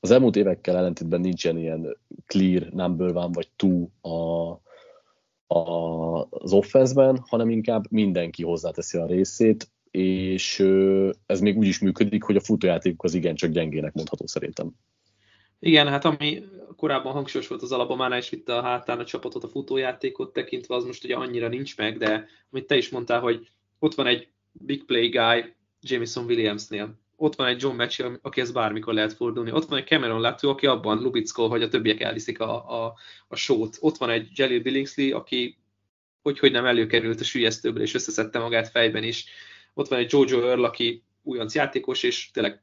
az 0.00 0.10
elmúlt 0.10 0.36
évekkel 0.36 0.76
ellentétben 0.76 1.20
nincsen 1.20 1.58
ilyen 1.58 1.96
clear 2.26 2.68
number 2.70 3.08
one 3.16 3.30
vagy 3.32 3.48
two 3.56 3.88
a, 4.00 4.50
a, 5.54 6.26
az 6.30 6.52
offenszben, 6.52 7.22
hanem 7.28 7.50
inkább 7.50 7.90
mindenki 7.90 8.42
hozzáteszi 8.42 8.98
a 8.98 9.06
részét, 9.06 9.70
és 9.90 10.58
ez 11.26 11.40
még 11.40 11.56
úgy 11.56 11.66
is 11.66 11.78
működik, 11.78 12.22
hogy 12.22 12.36
a 12.36 12.40
futójátékuk 12.40 13.02
az 13.02 13.14
igencsak 13.14 13.50
gyengének 13.50 13.92
mondható 13.92 14.26
szerintem. 14.26 14.70
Igen, 15.58 15.88
hát 15.88 16.04
ami 16.04 16.42
korábban 16.76 17.12
hangsúlyos 17.12 17.48
volt 17.48 17.62
az 17.62 17.72
Alabamánál, 17.72 18.18
és 18.18 18.30
vitte 18.30 18.56
a 18.56 18.62
hátán 18.62 18.98
a 18.98 19.04
csapatot 19.04 19.44
a 19.44 19.48
futójátékot 19.48 20.32
tekintve, 20.32 20.74
az 20.74 20.84
most 20.84 21.04
ugye 21.04 21.14
annyira 21.14 21.48
nincs 21.48 21.76
meg, 21.76 21.98
de 21.98 22.26
amit 22.50 22.66
te 22.66 22.76
is 22.76 22.88
mondtál, 22.88 23.20
hogy 23.20 23.50
ott 23.78 23.94
van 23.94 24.06
egy 24.06 24.28
big 24.52 24.84
play 24.84 25.08
guy 25.08 25.54
Jameson 25.80 26.24
Williamsnél, 26.24 26.98
ott 27.16 27.34
van 27.36 27.46
egy 27.46 27.62
John 27.62 27.76
Matchell, 27.76 28.18
aki 28.22 28.40
ez 28.40 28.52
bármikor 28.52 28.94
lehet 28.94 29.12
fordulni, 29.12 29.52
ott 29.52 29.68
van 29.68 29.78
egy 29.78 29.86
Cameron 29.86 30.20
Lattu, 30.20 30.48
aki 30.48 30.66
abban 30.66 31.02
lubickol, 31.02 31.48
hogy 31.48 31.62
a 31.62 31.68
többiek 31.68 32.00
elviszik 32.00 32.40
a, 32.40 32.84
a, 32.84 32.94
a 33.28 33.36
sót, 33.36 33.76
ott 33.80 33.96
van 33.96 34.10
egy 34.10 34.38
Jelly 34.38 34.58
Billingsley, 34.58 35.16
aki 35.16 35.58
hogy, 36.22 36.38
hogy 36.38 36.52
nem 36.52 36.64
előkerült 36.64 37.20
a 37.20 37.24
sülyeztőből, 37.24 37.82
és 37.82 37.94
összeszedte 37.94 38.38
magát 38.38 38.68
fejben 38.68 39.04
is, 39.04 39.24
ott 39.74 39.88
van 39.88 39.98
egy 39.98 40.12
Jojo 40.12 40.48
Earl, 40.48 40.64
aki 40.64 41.02
újonc 41.22 41.54
játékos, 41.54 42.02
és 42.02 42.30
tényleg 42.30 42.62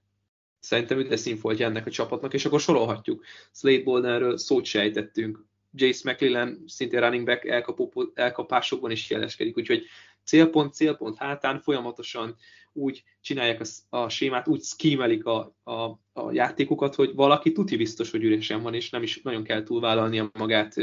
szerintem 0.59 0.99
üde 0.99 1.15
színfoltja 1.15 1.65
ennek 1.65 1.85
a 1.85 1.91
csapatnak, 1.91 2.33
és 2.33 2.45
akkor 2.45 2.59
sorolhatjuk. 2.59 3.23
Slade 3.53 3.83
Boldenről 3.83 4.37
szót 4.37 4.65
sejtettünk, 4.65 5.45
Jace 5.73 6.11
McLellan 6.11 6.63
szintén 6.67 6.99
running 6.99 7.25
back 7.25 7.45
elkapó, 7.45 8.11
elkapásokban 8.13 8.91
is 8.91 9.09
jeleskedik, 9.09 9.57
úgyhogy 9.57 9.83
célpont, 10.23 10.73
célpont 10.73 11.17
hátán 11.17 11.59
folyamatosan 11.59 12.35
úgy 12.73 13.03
csinálják 13.21 13.61
a, 13.61 13.97
a 13.97 14.09
sémát, 14.09 14.47
úgy 14.47 14.63
skímelik 14.63 15.25
a, 15.25 15.55
a, 15.63 15.73
a 16.13 16.31
játékokat, 16.31 16.95
hogy 16.95 17.13
valaki 17.15 17.51
tuti 17.51 17.77
biztos, 17.77 18.11
hogy 18.11 18.23
üresen 18.23 18.61
van, 18.61 18.73
és 18.73 18.89
nem 18.89 19.03
is 19.03 19.21
nagyon 19.21 19.43
kell 19.43 19.63
túlvállalnia 19.63 20.31
magát 20.33 20.75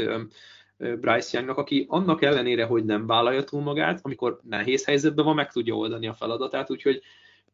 Bryce 0.77 1.37
Youngnak, 1.37 1.57
aki 1.57 1.85
annak 1.89 2.21
ellenére, 2.21 2.65
hogy 2.65 2.85
nem 2.85 3.05
vállalja 3.05 3.43
túl 3.43 3.61
magát, 3.61 3.99
amikor 4.01 4.39
nehéz 4.43 4.85
helyzetben 4.85 5.25
van, 5.25 5.35
meg 5.35 5.51
tudja 5.51 5.75
oldani 5.75 6.07
a 6.07 6.13
feladatát, 6.13 6.71
úgyhogy 6.71 7.01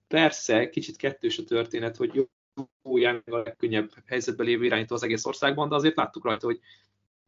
persze 0.07 0.69
kicsit 0.69 0.95
kettős 0.95 1.37
a 1.37 1.43
történet, 1.43 1.95
hogy 1.95 2.13
jó, 2.13 2.97
Young 2.97 3.21
a 3.25 3.37
legkönnyebb 3.37 3.91
helyzetben 4.05 4.45
lévő 4.45 4.65
irányító 4.65 4.95
az 4.95 5.03
egész 5.03 5.25
országban, 5.25 5.69
de 5.69 5.75
azért 5.75 5.95
láttuk 5.95 6.25
rajta, 6.25 6.45
hogy 6.45 6.59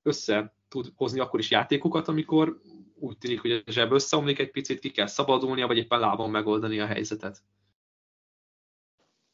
össze 0.01 0.53
tud 0.67 0.91
hozni 0.95 1.19
akkor 1.19 1.39
is 1.39 1.51
játékokat, 1.51 2.07
amikor 2.07 2.61
úgy 2.95 3.17
tűnik, 3.17 3.41
hogy 3.41 3.63
a 3.65 3.71
zseb 3.71 3.91
összeomlik 3.91 4.39
egy 4.39 4.51
picit, 4.51 4.79
ki 4.79 4.91
kell 4.91 5.07
szabadulnia, 5.07 5.67
vagy 5.67 5.77
éppen 5.77 5.99
lábon 5.99 6.29
megoldani 6.29 6.79
a 6.79 6.85
helyzetet. 6.85 7.43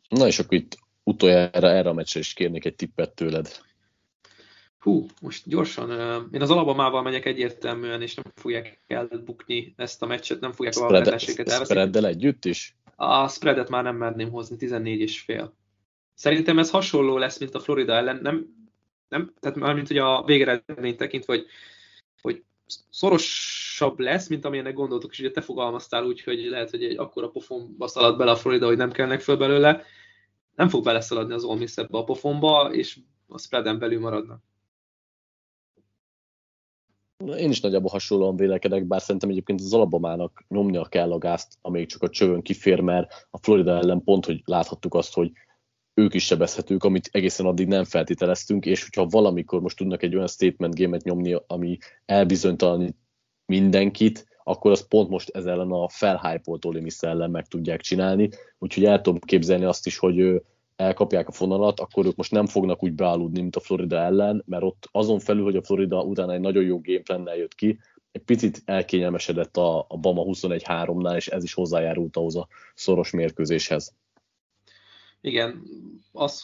Na 0.10 0.28
és 0.28 0.40
akkor 0.40 0.54
itt 0.54 0.78
utoljára 1.04 1.70
erre 1.70 1.90
a 1.90 1.94
meccsre 1.94 2.20
is 2.20 2.34
kérnék 2.34 2.66
egy 2.66 2.76
tippet 2.76 3.16
tőled. 3.16 3.69
Hú, 4.80 5.06
most 5.22 5.48
gyorsan, 5.48 5.90
én 6.32 6.42
az 6.42 6.50
alabamával 6.50 7.02
megyek 7.02 7.26
egyértelműen, 7.26 8.02
és 8.02 8.16
nem 8.16 8.26
fogják 8.36 8.80
elbukni 8.88 9.74
ezt 9.78 10.02
a 10.02 10.06
meccset, 10.06 10.40
nem 10.40 10.52
fogják 10.52 10.76
a 10.76 10.88
vereséget 10.88 11.50
elveszni. 11.50 11.74
Spreaddel 11.74 12.06
együtt 12.06 12.46
is? 12.46 12.78
A 12.96 13.28
spreadet 13.28 13.70
már 13.70 13.84
nem 13.84 13.96
merném 13.96 14.30
hozni, 14.30 14.56
14 14.58 15.00
és 15.00 15.20
fél. 15.20 15.54
Szerintem 16.14 16.60
ez 16.60 16.70
hasonló 16.70 17.18
lesz, 17.18 17.40
mint 17.40 17.56
a 17.56 17.60
Florida 17.60 17.94
ellen, 17.94 18.20
nem, 18.22 18.56
nem 19.10 19.34
tehát 19.40 19.58
már 19.58 19.74
mint 19.74 19.88
hogy 19.88 19.98
a 19.98 20.24
végeredményt 20.26 20.98
tekintve, 20.98 21.34
hogy, 21.34 21.46
hogy 22.22 22.44
szorosabb 22.90 24.00
lesz, 24.00 24.28
mint 24.28 24.46
amilyenek 24.46 24.74
gondoltuk, 24.74 25.12
és 25.12 25.20
ugye 25.20 25.32
te 25.32 25.42
fogalmaztál 25.42 26.06
úgy, 26.06 26.24
hogy 26.24 26.46
lehet, 26.46 26.70
hogy 26.70 26.84
egy 26.84 26.98
akkora 26.98 27.30
pofonba 27.30 27.88
szalad 27.88 28.18
bele 28.18 28.32
a 28.32 28.36
Florida, 28.36 28.66
hogy 28.66 28.78
nem 28.78 28.92
kellnek 28.92 29.22
föl 29.22 29.38
belőle, 29.38 29.84
nem 30.56 30.70
fog 30.70 30.84
beleszaladni 30.84 31.34
az 31.34 31.44
Ole 31.44 31.60
Miss 31.60 31.78
ebbe 31.78 31.98
a 31.98 32.04
pofonba, 32.04 32.70
és 32.74 33.00
a 33.28 33.38
spreaden 33.38 33.80
belül 33.80 34.00
maradnak. 34.00 34.42
Én 37.26 37.50
is 37.50 37.62
nagyjából 37.62 37.90
hasonlóan 37.90 38.36
vélekedek, 38.36 38.86
bár 38.86 39.02
szerintem 39.02 39.30
egyébként 39.30 39.62
az 39.62 39.74
alabamának 39.74 40.46
nyomnia 40.48 40.86
kell 40.86 41.12
a 41.12 41.18
gázt, 41.18 41.58
amíg 41.62 41.88
csak 41.88 42.04
a 42.04 42.10
csövön 42.10 42.42
kifér, 42.42 42.80
mert 42.80 43.28
a 43.30 43.38
Florida 43.38 43.78
ellen 43.78 44.04
pont, 44.04 44.26
hogy 44.26 44.42
láthattuk 44.46 44.94
azt, 44.94 45.14
hogy 45.14 45.32
ők 45.94 46.14
is 46.14 46.26
sebezhetők, 46.26 46.84
amit 46.84 47.10
egészen 47.12 47.46
addig 47.46 47.68
nem 47.68 47.84
feltételeztünk, 47.84 48.66
és 48.66 48.84
hogyha 48.84 49.06
valamikor 49.06 49.62
most 49.62 49.78
tudnak 49.78 50.04
egy 50.04 50.16
olyan 50.16 50.28
statement 50.28 50.76
gémet 50.76 51.04
nyomni, 51.04 51.36
ami 51.48 51.78
elbizonytalanít 52.06 52.96
mindenkit, 53.46 54.26
akkor 54.44 54.72
az 54.72 54.88
pont 54.88 55.10
most 55.10 55.30
ez 55.30 55.46
ellen 55.46 55.72
a 55.72 55.90
felhypolt 55.90 56.66
Olimis 56.66 57.02
ellen 57.02 57.32
meg 57.32 57.48
tudják 57.48 57.82
csinálni, 57.82 58.30
úgyhogy 58.58 58.86
el 58.86 59.02
tudom 59.02 59.20
képzelni 59.20 59.66
azt 59.66 59.86
is, 59.86 59.98
hogy 59.98 60.42
elkapják 60.80 61.28
a 61.28 61.32
fonalat, 61.32 61.80
akkor 61.80 62.06
ők 62.06 62.16
most 62.16 62.32
nem 62.32 62.46
fognak 62.46 62.84
úgy 62.84 62.94
beállódni, 62.94 63.42
mint 63.42 63.56
a 63.56 63.60
Florida 63.60 63.98
ellen, 63.98 64.44
mert 64.46 64.64
ott 64.64 64.90
azon 64.92 65.20
felül, 65.20 65.44
hogy 65.44 65.56
a 65.56 65.64
Florida 65.64 66.02
utána 66.02 66.34
egy 66.34 66.40
nagyon 66.40 66.64
jó 66.64 66.82
gameplannel 66.82 67.36
jött 67.36 67.56
ki, 67.56 67.80
egy 68.12 68.22
picit 68.22 68.62
elkényelmesedett 68.66 69.58
a, 69.58 69.86
a 69.90 69.98
Bama 69.98 70.24
21-3-nál, 70.26 71.16
és 71.16 71.28
ez 71.28 71.44
is 71.44 71.54
hozzájárult 71.54 72.18
ahhoz 72.18 72.36
a 72.36 72.48
szoros 72.76 73.12
mérkőzéshez. 73.12 73.96
Igen, 75.22 75.64
azt 76.12 76.42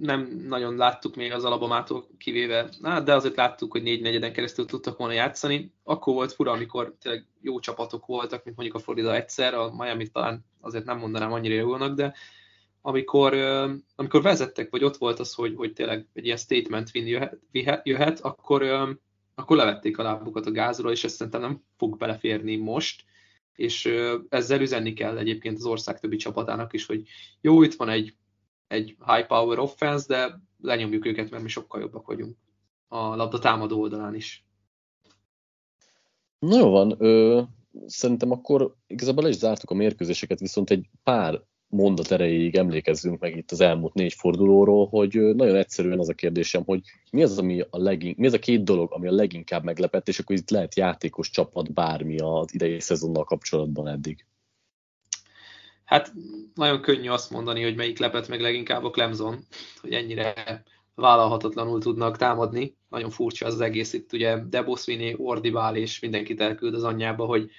nem 0.00 0.44
nagyon 0.48 0.76
láttuk 0.76 1.16
még 1.16 1.32
az 1.32 1.44
Alabamától 1.44 2.06
kivéve, 2.18 2.68
hát, 2.82 3.04
de 3.04 3.14
azért 3.14 3.36
láttuk, 3.36 3.72
hogy 3.72 3.82
négy 3.82 4.00
negyeden 4.00 4.32
keresztül 4.32 4.66
tudtak 4.66 4.98
volna 4.98 5.12
játszani. 5.12 5.72
Akkor 5.82 6.14
volt 6.14 6.32
fura, 6.32 6.52
amikor 6.52 6.94
tényleg 7.00 7.26
jó 7.40 7.58
csapatok 7.58 8.06
voltak, 8.06 8.44
mint 8.44 8.56
mondjuk 8.56 8.78
a 8.78 8.82
Florida 8.82 9.14
egyszer, 9.14 9.54
a 9.54 9.74
Miami 9.74 10.08
talán 10.08 10.44
azért 10.60 10.84
nem 10.84 10.98
mondanám 10.98 11.32
annyira 11.32 11.54
jónak, 11.54 11.94
de 11.94 12.14
amikor, 12.86 13.34
amikor 13.94 14.22
vezettek, 14.22 14.70
vagy 14.70 14.84
ott 14.84 14.96
volt 14.96 15.18
az, 15.18 15.34
hogy, 15.34 15.54
hogy 15.56 15.72
tényleg 15.72 16.06
egy 16.12 16.24
ilyen 16.24 16.36
statement 16.36 16.90
win 16.94 17.06
jöhet, 17.06 17.86
jöhet 17.86 18.20
akkor, 18.20 18.62
akkor 19.34 19.56
levették 19.56 19.98
a 19.98 20.02
lábukat 20.02 20.46
a 20.46 20.50
gázról, 20.50 20.92
és 20.92 21.04
ezt 21.04 21.14
szerintem 21.14 21.40
nem 21.40 21.62
fog 21.76 21.96
beleférni 21.96 22.56
most, 22.56 23.04
és 23.54 23.94
ezzel 24.28 24.60
üzenni 24.60 24.92
kell 24.92 25.18
egyébként 25.18 25.56
az 25.56 25.64
ország 25.64 26.00
többi 26.00 26.16
csapatának 26.16 26.72
is, 26.72 26.86
hogy 26.86 27.02
jó, 27.40 27.62
itt 27.62 27.74
van 27.74 27.88
egy, 27.88 28.14
egy 28.66 28.96
high 29.06 29.26
power 29.26 29.58
offense, 29.58 30.06
de 30.08 30.40
lenyomjuk 30.60 31.06
őket, 31.06 31.30
mert 31.30 31.42
mi 31.42 31.48
sokkal 31.48 31.80
jobbak 31.80 32.06
vagyunk 32.06 32.36
a 32.88 33.16
labda 33.16 33.38
támadó 33.38 33.80
oldalán 33.80 34.14
is. 34.14 34.44
Na 36.38 36.58
jó 36.58 36.70
van, 36.70 36.94
ö, 36.98 37.42
szerintem 37.86 38.30
akkor 38.30 38.74
igazából 38.86 39.22
le 39.22 39.28
is 39.28 39.36
zártuk 39.36 39.70
a 39.70 39.74
mérkőzéseket, 39.74 40.40
viszont 40.40 40.70
egy 40.70 40.88
pár 41.02 41.42
mondat 41.68 42.10
erejéig 42.10 42.56
emlékezzünk 42.56 43.20
meg 43.20 43.36
itt 43.36 43.50
az 43.50 43.60
elmúlt 43.60 43.94
négy 43.94 44.12
fordulóról, 44.12 44.86
hogy 44.86 45.12
nagyon 45.12 45.56
egyszerűen 45.56 45.98
az 45.98 46.08
a 46.08 46.14
kérdésem, 46.14 46.62
hogy 46.64 46.80
mi 47.10 47.22
az, 47.22 47.38
ami 47.38 47.60
a 47.60 47.78
legink, 47.78 48.16
mi 48.16 48.26
az 48.26 48.32
a 48.32 48.38
két 48.38 48.64
dolog, 48.64 48.92
ami 48.92 49.06
a 49.06 49.12
leginkább 49.12 49.64
meglepett, 49.64 50.08
és 50.08 50.18
akkor 50.18 50.36
itt 50.36 50.50
lehet 50.50 50.76
játékos 50.76 51.30
csapat 51.30 51.72
bármi 51.72 52.18
az 52.18 52.54
idei 52.54 52.80
szezonnal 52.80 53.24
kapcsolatban 53.24 53.88
eddig. 53.88 54.24
Hát 55.84 56.12
nagyon 56.54 56.80
könnyű 56.80 57.08
azt 57.08 57.30
mondani, 57.30 57.62
hogy 57.62 57.76
melyik 57.76 57.98
lepett 57.98 58.28
meg 58.28 58.40
leginkább 58.40 58.84
a 58.84 58.90
Clemson, 58.90 59.38
hogy 59.80 59.92
ennyire 59.92 60.62
vállalhatatlanul 60.94 61.80
tudnak 61.80 62.16
támadni. 62.16 62.76
Nagyon 62.88 63.10
furcsa 63.10 63.46
az, 63.46 63.60
egész 63.60 63.92
itt, 63.92 64.12
ugye 64.12 64.38
Debosvini, 64.48 65.14
Ordibál 65.18 65.76
és 65.76 65.98
mindenkit 65.98 66.40
elküld 66.40 66.74
az 66.74 66.84
anyjába, 66.84 67.24
hogy 67.24 67.50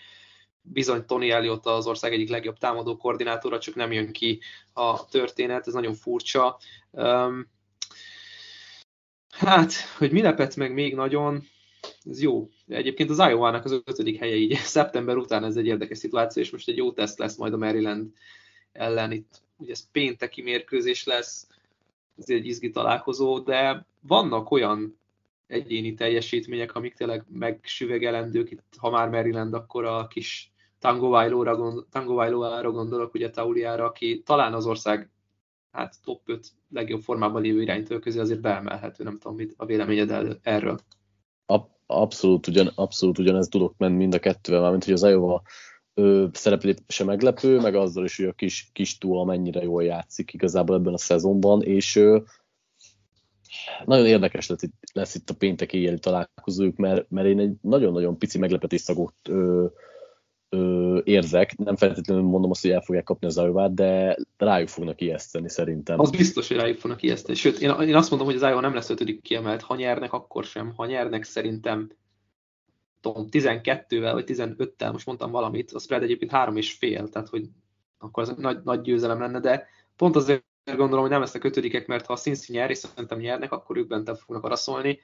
bizony 0.72 1.06
Tony 1.06 1.30
Elliott 1.30 1.66
az 1.66 1.88
ország 1.88 2.14
egyik 2.14 2.30
legjobb 2.30 2.58
támadó 2.58 2.98
koordinátora, 2.98 3.60
csak 3.60 3.76
nem 3.76 3.92
jön 3.92 4.12
ki 4.12 4.40
a 4.74 5.08
történet, 5.08 5.68
ez 5.68 5.74
nagyon 5.74 5.94
furcsa. 5.94 6.58
Um, 6.92 7.48
hát, 9.30 9.74
hogy 9.98 10.12
mi 10.12 10.22
lepett 10.22 10.56
meg 10.56 10.74
még 10.74 10.96
nagyon, 10.96 11.44
ez 12.06 12.22
jó. 12.22 12.50
Egyébként 12.68 13.10
az 13.10 13.18
Iowa-nak 13.18 13.66
az 13.66 13.72
ötödik 13.72 14.20
helye 14.20 14.36
így 14.36 14.54
szeptember 14.54 15.18
után 15.18 15.44
ez 15.44 15.56
egy 15.56 15.66
érdekes 15.66 15.98
szituáció, 15.98 16.44
és 16.44 16.52
most 16.52 16.68
egy 16.68 16.78
jó 16.78 16.92
teszt 16.92 17.20
lesz 17.20 17.38
majd 17.38 17.54
a 17.54 17.58
Maryland 17.58 18.12
ellen. 18.72 19.12
Itt 19.12 19.42
ugye 19.58 19.72
ez 19.72 19.92
pénteki 19.92 20.42
mérkőzés 20.42 21.04
lesz, 21.04 21.48
ez 22.18 22.30
egy 22.30 22.46
izgi 22.46 22.70
találkozó, 22.70 23.40
de 23.40 23.86
vannak 24.02 24.52
olyan 24.52 25.00
egyéni 25.48 25.94
teljesítmények, 25.94 26.76
amik 26.76 26.94
tényleg 26.94 27.24
megsüvegelendők, 27.30 28.52
itt, 28.52 28.64
ha 28.78 28.90
már 28.90 29.10
Maryland, 29.10 29.54
akkor 29.54 29.86
a 29.86 30.08
kis 30.08 30.52
Tango 30.80 31.10
Vailoa-ra 32.14 32.72
gondolok, 32.72 33.14
ugye 33.14 33.30
Tauliára, 33.30 33.86
aki 33.86 34.22
talán 34.26 34.54
az 34.54 34.66
ország 34.66 35.12
hát 35.72 35.96
top 36.04 36.22
5 36.26 36.48
legjobb 36.70 37.02
formában 37.02 37.42
lévő 37.42 37.62
iránytól 37.62 38.00
közé 38.00 38.20
azért 38.20 38.42
beemelhető, 38.42 39.04
nem 39.04 39.18
tudom, 39.18 39.38
mit 39.38 39.54
a 39.58 39.66
véleményed 39.66 40.40
erről. 40.42 40.80
Abszolút, 41.86 42.48
ugyan, 42.48 42.72
abszolút 42.76 43.18
ugyanez 43.18 43.48
tudok 43.48 43.74
menni 43.78 43.96
mind 43.96 44.14
a 44.14 44.20
kettővel, 44.20 44.62
mármint 44.62 44.84
hogy 44.84 44.94
az 44.94 45.04
Iowa 45.04 45.42
szereplése 46.32 47.04
meglepő, 47.04 47.60
meg 47.60 47.76
azzal 47.76 48.04
is, 48.04 48.18
hogy 48.18 48.26
a 48.26 48.34
kis, 48.34 48.70
kis 48.74 48.98
túl 48.98 49.26
mennyire 49.26 49.62
jól 49.62 49.84
játszik 49.84 50.34
igazából 50.34 50.76
ebben 50.76 50.94
a 50.94 50.98
szezonban, 50.98 51.64
és 51.64 51.96
ö, 51.96 52.20
nagyon 53.86 54.06
érdekes 54.06 54.48
lesz 54.48 54.62
itt, 54.62 54.74
lesz 54.94 55.16
itt 55.16 55.30
a 55.30 55.36
péntek 55.36 55.74
éjjeli 55.74 56.00
találkozójuk, 56.00 56.76
mert, 56.76 57.10
mert 57.10 57.28
én 57.28 57.40
egy 57.40 57.56
nagyon-nagyon 57.62 58.18
pici 58.18 58.38
meglepetés 58.38 58.82
szagot 58.82 59.16
ö, 59.30 59.66
ö, 60.50 61.00
érzek. 61.04 61.58
Nem 61.58 61.76
feltétlenül 61.76 62.24
mondom 62.24 62.52
azt, 62.52 62.62
hogy 62.62 62.72
el 62.72 62.82
fogják 62.82 63.04
kapni 63.04 63.28
az 63.28 63.38
Iowa-t, 63.38 63.74
de 63.74 64.18
rájuk 64.38 64.68
fognak 64.68 65.02
ijeszteni 65.02 65.50
szerintem. 65.50 66.00
Az 66.00 66.10
biztos, 66.10 66.48
hogy 66.48 66.58
rájuk 66.58 66.78
fognak 66.78 67.02
ijeszteni. 67.02 67.38
Sőt, 67.38 67.60
én, 67.60 67.70
én 67.70 67.96
azt 67.96 68.10
mondom, 68.10 68.28
hogy 68.28 68.36
az 68.36 68.42
Iowa 68.42 68.62
nem 68.62 68.74
lesz 68.74 68.90
ötödik 68.90 69.22
kiemelt. 69.22 69.62
Ha 69.62 69.76
nyernek, 69.76 70.14
akkor 70.14 70.44
sem. 70.44 70.74
Ha 70.76 70.86
nyernek, 70.86 71.24
szerintem 71.24 71.90
tudom, 73.02 73.28
12-vel 73.32 74.10
vagy 74.14 74.26
15-tel, 74.28 74.92
most 74.92 75.06
mondtam 75.06 75.32
valamit, 75.32 75.72
a 75.72 75.80
spread 75.80 76.04
egyébként 76.04 76.32
3 76.32 76.58
és 76.58 76.74
fél, 76.74 77.10
tehát 77.10 77.30
hogy 77.30 77.46
akkor 77.98 78.24
az 78.24 78.34
nagy, 78.38 78.60
nagy 78.64 78.82
győzelem 78.82 79.20
lenne, 79.20 79.40
de 79.40 79.68
pont 79.96 80.16
azért 80.16 80.44
gondolom, 80.66 81.00
hogy 81.00 81.10
nem 81.10 81.20
lesznek 81.20 81.44
ötödikek, 81.44 81.88
mert 81.88 82.06
ha 82.06 82.14
a 82.14 82.18
Cincy 82.18 82.52
nyer, 82.52 82.70
és 82.70 82.78
szerintem 82.78 83.20
nyernek, 83.20 83.52
akkor 83.52 83.78
ők 83.78 83.88
bent 83.88 84.18
fognak 84.18 84.44
araszolni. 84.44 85.00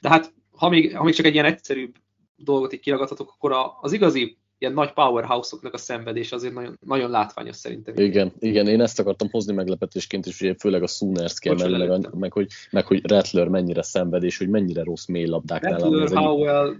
De 0.00 0.08
hát, 0.08 0.32
ha 0.50 0.68
még, 0.68 0.96
ha 0.96 1.04
még 1.04 1.14
csak 1.14 1.26
egy 1.26 1.32
ilyen 1.32 1.44
egyszerűbb 1.44 1.94
dolgot 2.36 2.72
így 2.72 2.80
kiragadhatok, 2.80 3.30
akkor 3.30 3.52
a, 3.52 3.78
az 3.80 3.92
igazi 3.92 4.38
ilyen 4.64 4.76
nagy 4.76 4.92
powerhouse-oknak 4.92 5.74
a 5.74 5.78
szenvedés 5.78 6.32
azért 6.32 6.54
nagyon, 6.54 6.78
nagyon 6.86 7.10
látványos 7.10 7.56
szerintem. 7.56 7.94
Igen, 7.96 8.32
igen, 8.38 8.68
én 8.68 8.80
ezt 8.80 8.98
akartam 8.98 9.28
hozni 9.30 9.54
meglepetésként, 9.54 10.26
és 10.26 10.40
ugye 10.40 10.54
főleg 10.58 10.82
a 10.82 10.86
Sooners 10.86 11.38
kell, 11.38 11.68
meg, 11.68 12.14
meg, 12.14 12.32
hogy, 12.32 12.48
meg 12.70 12.86
hogy 12.86 13.10
Rattler 13.10 13.48
mennyire 13.48 13.82
szenved, 13.82 14.22
és 14.22 14.38
hogy 14.38 14.48
mennyire 14.48 14.82
rossz 14.82 15.06
mély 15.06 15.26
labdák 15.26 15.62
Rattler, 15.62 16.08
Howell, 16.08 16.74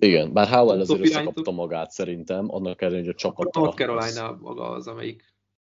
igen, 0.00 0.32
bár 0.32 0.48
Howell 0.48 0.80
azért 0.80 1.00
összekapta 1.00 1.50
magát 1.50 1.90
szerintem, 1.90 2.46
annak 2.48 2.82
ellenére, 2.82 3.04
hogy 3.04 3.14
a 3.14 3.18
csapat... 3.18 3.54
North 3.54 3.76
Carolina 3.76 4.38
maga 4.40 4.68
az, 4.68 4.86
amelyik... 4.86 5.24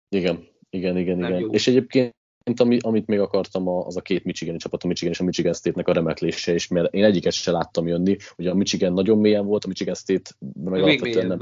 Igen, 0.09 0.49
igen, 0.71 0.97
igen, 0.97 1.19
igen. 1.19 1.39
Jó. 1.39 1.51
És 1.51 1.67
egyébként 1.67 2.15
ami, 2.57 2.79
amit 2.81 3.07
még 3.07 3.19
akartam, 3.19 3.69
az 3.69 3.97
a 3.97 4.01
két 4.01 4.25
Michigani 4.25 4.59
csapat, 4.59 4.83
a 4.83 4.87
Michigan 4.87 5.13
és 5.13 5.21
a 5.21 5.25
Michigan 5.25 5.55
State-nek 5.55 5.89
a 5.89 5.93
remeklése, 5.93 6.53
és 6.53 6.69
mert 6.69 6.95
én 6.95 7.05
egyiket 7.05 7.33
se 7.33 7.51
láttam 7.51 7.87
jönni, 7.87 8.17
ugye 8.37 8.51
a 8.51 8.55
Michigan 8.55 8.93
nagyon 8.93 9.19
mélyen 9.19 9.47
volt, 9.47 9.65
a 9.65 9.69
Michigan 9.69 9.95
State 9.95 10.31
meg 10.39 10.73
még 10.73 10.83
alapvetően 10.83 11.27
nem. 11.27 11.41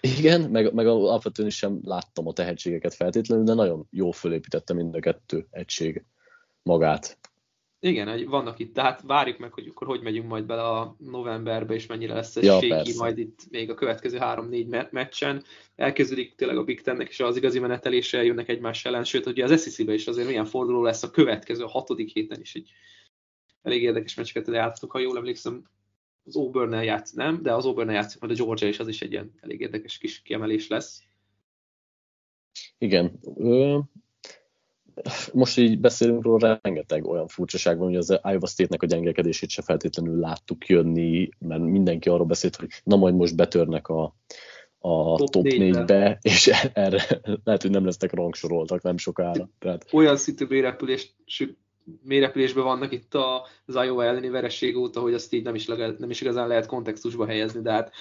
Igen, 0.00 0.40
meg, 0.40 0.72
meg 0.72 0.86
alapvetően 0.86 1.48
is 1.48 1.56
sem 1.56 1.78
láttam 1.82 2.26
a 2.26 2.32
tehetségeket 2.32 2.94
feltétlenül, 2.94 3.44
de 3.44 3.54
nagyon 3.54 3.86
jól 3.90 4.12
fölépítette 4.12 4.74
mind 4.74 4.94
a 4.94 5.00
kettő 5.00 5.46
egység 5.50 6.04
magát. 6.62 7.18
Igen, 7.80 8.26
vannak 8.28 8.58
itt, 8.58 8.74
tehát 8.74 9.02
várjuk 9.02 9.38
meg, 9.38 9.52
hogy 9.52 9.66
akkor 9.68 9.86
hogy 9.86 10.02
megyünk 10.02 10.28
majd 10.28 10.44
bele 10.46 10.62
a 10.62 10.96
novemberbe, 10.98 11.74
és 11.74 11.86
mennyire 11.86 12.14
lesz 12.14 12.36
ez 12.36 12.44
ja, 12.44 12.58
séki 12.60 12.96
majd 12.96 13.18
itt 13.18 13.40
még 13.50 13.70
a 13.70 13.74
következő 13.74 14.18
három-négy 14.18 14.66
meccsen. 14.90 15.44
Elkezdődik 15.74 16.34
tényleg 16.34 16.56
a 16.56 16.64
Big 16.64 16.80
Tennek 16.80 17.08
és 17.08 17.20
az 17.20 17.36
igazi 17.36 17.58
menetelése, 17.58 18.24
jönnek 18.24 18.48
egymás 18.48 18.84
ellen, 18.84 19.04
sőt, 19.04 19.26
ugye 19.26 19.44
az 19.44 19.62
SEC-be 19.62 19.94
is 19.94 20.06
azért 20.06 20.26
milyen 20.26 20.44
forduló 20.44 20.82
lesz 20.82 21.02
a 21.02 21.10
következő, 21.10 21.62
a 21.64 21.68
hatodik 21.68 22.12
héten 22.12 22.40
is 22.40 22.54
egy 22.54 22.70
elég 23.62 23.82
érdekes 23.82 24.14
meccseket 24.14 24.54
játszottuk, 24.54 24.92
ha 24.92 24.98
jól 24.98 25.16
emlékszem, 25.16 25.64
az 26.24 26.36
auburn 26.36 26.82
játsz, 26.82 27.12
nem, 27.12 27.42
de 27.42 27.54
az 27.54 27.66
auburn 27.66 27.90
játszik 27.90 28.20
majd 28.20 28.32
a 28.40 28.42
Georgia, 28.44 28.68
és 28.68 28.78
az 28.78 28.88
is 28.88 29.02
egy 29.02 29.12
ilyen 29.12 29.32
elég 29.40 29.60
érdekes 29.60 29.98
kis 29.98 30.22
kiemelés 30.22 30.68
lesz. 30.68 31.02
Igen 32.78 33.20
most 35.32 35.58
így 35.58 35.78
beszélünk 35.78 36.22
róla, 36.22 36.58
rengeteg 36.62 37.06
olyan 37.06 37.26
furcsaság 37.26 37.78
van, 37.78 37.86
hogy 37.86 37.96
az 37.96 38.20
Iowa 38.24 38.46
State-nek 38.46 38.82
a 38.82 38.86
gyengekedését 38.86 39.50
se 39.50 39.62
feltétlenül 39.62 40.18
láttuk 40.20 40.66
jönni, 40.66 41.28
mert 41.38 41.62
mindenki 41.62 42.08
arról 42.08 42.26
beszélt, 42.26 42.56
hogy 42.56 42.68
na 42.84 42.96
majd 42.96 43.14
most 43.14 43.36
betörnek 43.36 43.88
a, 43.88 44.02
a 44.78 45.16
top, 45.16 45.30
top 45.30 45.46
4-be, 45.46 46.18
és 46.22 46.50
erre 46.72 47.02
lehet, 47.44 47.62
hogy 47.62 47.70
nem 47.70 47.84
lesznek 47.84 48.12
rangsoroltak 48.12 48.82
nem 48.82 48.96
sokára. 48.96 49.48
Tehát... 49.58 49.86
Olyan 49.92 50.16
szintű 50.16 50.46
mérepülés, 50.48 51.14
mérepülésben 52.02 52.64
vannak 52.64 52.92
itt 52.92 53.14
az 53.66 53.74
Iowa 53.74 54.04
elleni 54.04 54.28
vereség 54.28 54.76
óta, 54.76 55.00
hogy 55.00 55.14
azt 55.14 55.32
így 55.32 55.42
nem 55.42 55.54
is, 55.54 55.66
nem 55.98 56.10
is 56.10 56.20
igazán 56.20 56.48
lehet 56.48 56.66
kontextusba 56.66 57.26
helyezni, 57.26 57.60
de 57.60 57.70
hát 57.70 57.92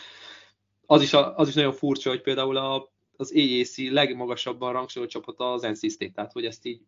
az 0.86 1.02
is, 1.02 1.14
a, 1.14 1.38
az 1.38 1.48
is 1.48 1.54
nagyon 1.54 1.74
furcsa, 1.74 2.10
hogy 2.10 2.22
például 2.22 2.58
a 2.58 2.94
az 3.18 3.34
AAC 3.36 3.78
legmagasabban 3.78 4.74
rangsorolt 4.74 5.12
csapata 5.12 5.54
az 5.54 5.62
NC 5.62 5.92
State, 5.92 6.12
tehát 6.12 6.32
hogy 6.32 6.46
ezt 6.46 6.66
így 6.66 6.82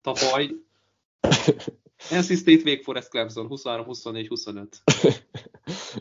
tavaly 0.00 0.50
NC 2.20 2.36
State, 2.36 2.62
Wake 2.70 2.82
Forest, 2.82 3.08
Clemson 3.08 3.46
23, 3.46 3.84
24, 3.84 4.28
25. 4.28 4.82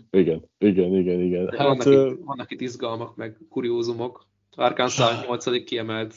igen, 0.09 0.49
igen, 0.57 0.95
igen, 0.95 1.19
igen. 1.19 1.49
hát, 1.49 1.67
vannak, 1.67 1.85
uh... 1.85 2.11
itt, 2.11 2.19
vannak 2.23 2.51
itt 2.51 2.61
izgalmak, 2.61 3.15
meg 3.15 3.37
kuriózumok. 3.49 4.27
Arkansas 4.55 5.21
8. 5.27 5.63
kiemelt. 5.63 6.15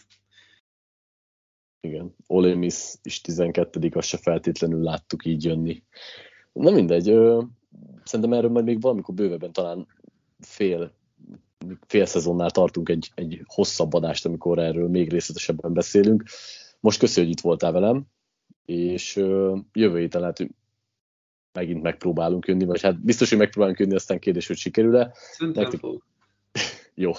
Igen, 1.80 2.14
Ole 2.26 2.54
Miss 2.54 2.94
is 3.02 3.20
12 3.20 3.90
azt 3.94 4.08
se 4.08 4.16
feltétlenül 4.16 4.82
láttuk 4.82 5.24
így 5.24 5.44
jönni. 5.44 5.82
Na 6.52 6.70
mindegy, 6.70 7.04
szerintem 8.04 8.32
erről 8.32 8.50
majd 8.50 8.64
még 8.64 8.80
valamikor 8.80 9.14
bővebben 9.14 9.52
talán 9.52 9.86
fél 10.38 10.94
fél 11.86 12.06
szezonnál 12.06 12.50
tartunk 12.50 12.88
egy, 12.88 13.10
egy 13.14 13.42
hosszabb 13.44 13.94
adást, 13.94 14.26
amikor 14.26 14.58
erről 14.58 14.88
még 14.88 15.10
részletesebben 15.10 15.72
beszélünk. 15.72 16.24
Most 16.80 16.98
köszönjük, 16.98 17.32
hogy 17.32 17.38
itt 17.38 17.44
voltál 17.44 17.72
velem, 17.72 18.04
és 18.64 19.16
jövő 19.72 19.98
héten 19.98 20.20
lehet, 20.20 20.46
megint 21.52 21.82
megpróbálunk 21.82 22.46
jönni, 22.46 22.64
vagy 22.64 22.82
hát 22.82 23.00
biztos, 23.00 23.28
hogy 23.28 23.38
megpróbálunk 23.38 23.78
jönni, 23.78 23.94
aztán 23.94 24.18
kérdés, 24.18 24.46
hogy 24.46 24.56
sikerül-e. 24.56 25.12
Nektek... 25.38 25.80
Jó. 26.94 27.12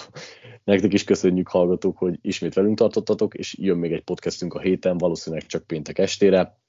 Nektek 0.64 0.94
is 0.94 1.04
köszönjük, 1.04 1.48
hallgatók, 1.48 1.98
hogy 1.98 2.20
ismét 2.22 2.54
velünk 2.54 2.78
tartottatok, 2.78 3.34
és 3.34 3.56
jön 3.60 3.78
még 3.78 3.92
egy 3.92 4.04
podcastünk 4.04 4.54
a 4.54 4.60
héten, 4.60 4.98
valószínűleg 4.98 5.46
csak 5.46 5.68
péntek 5.68 5.98
estére. 5.98 6.60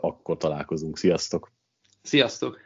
Akkor 0.00 0.36
találkozunk. 0.36 0.98
Sziasztok! 0.98 1.52
Sziasztok! 2.02 2.65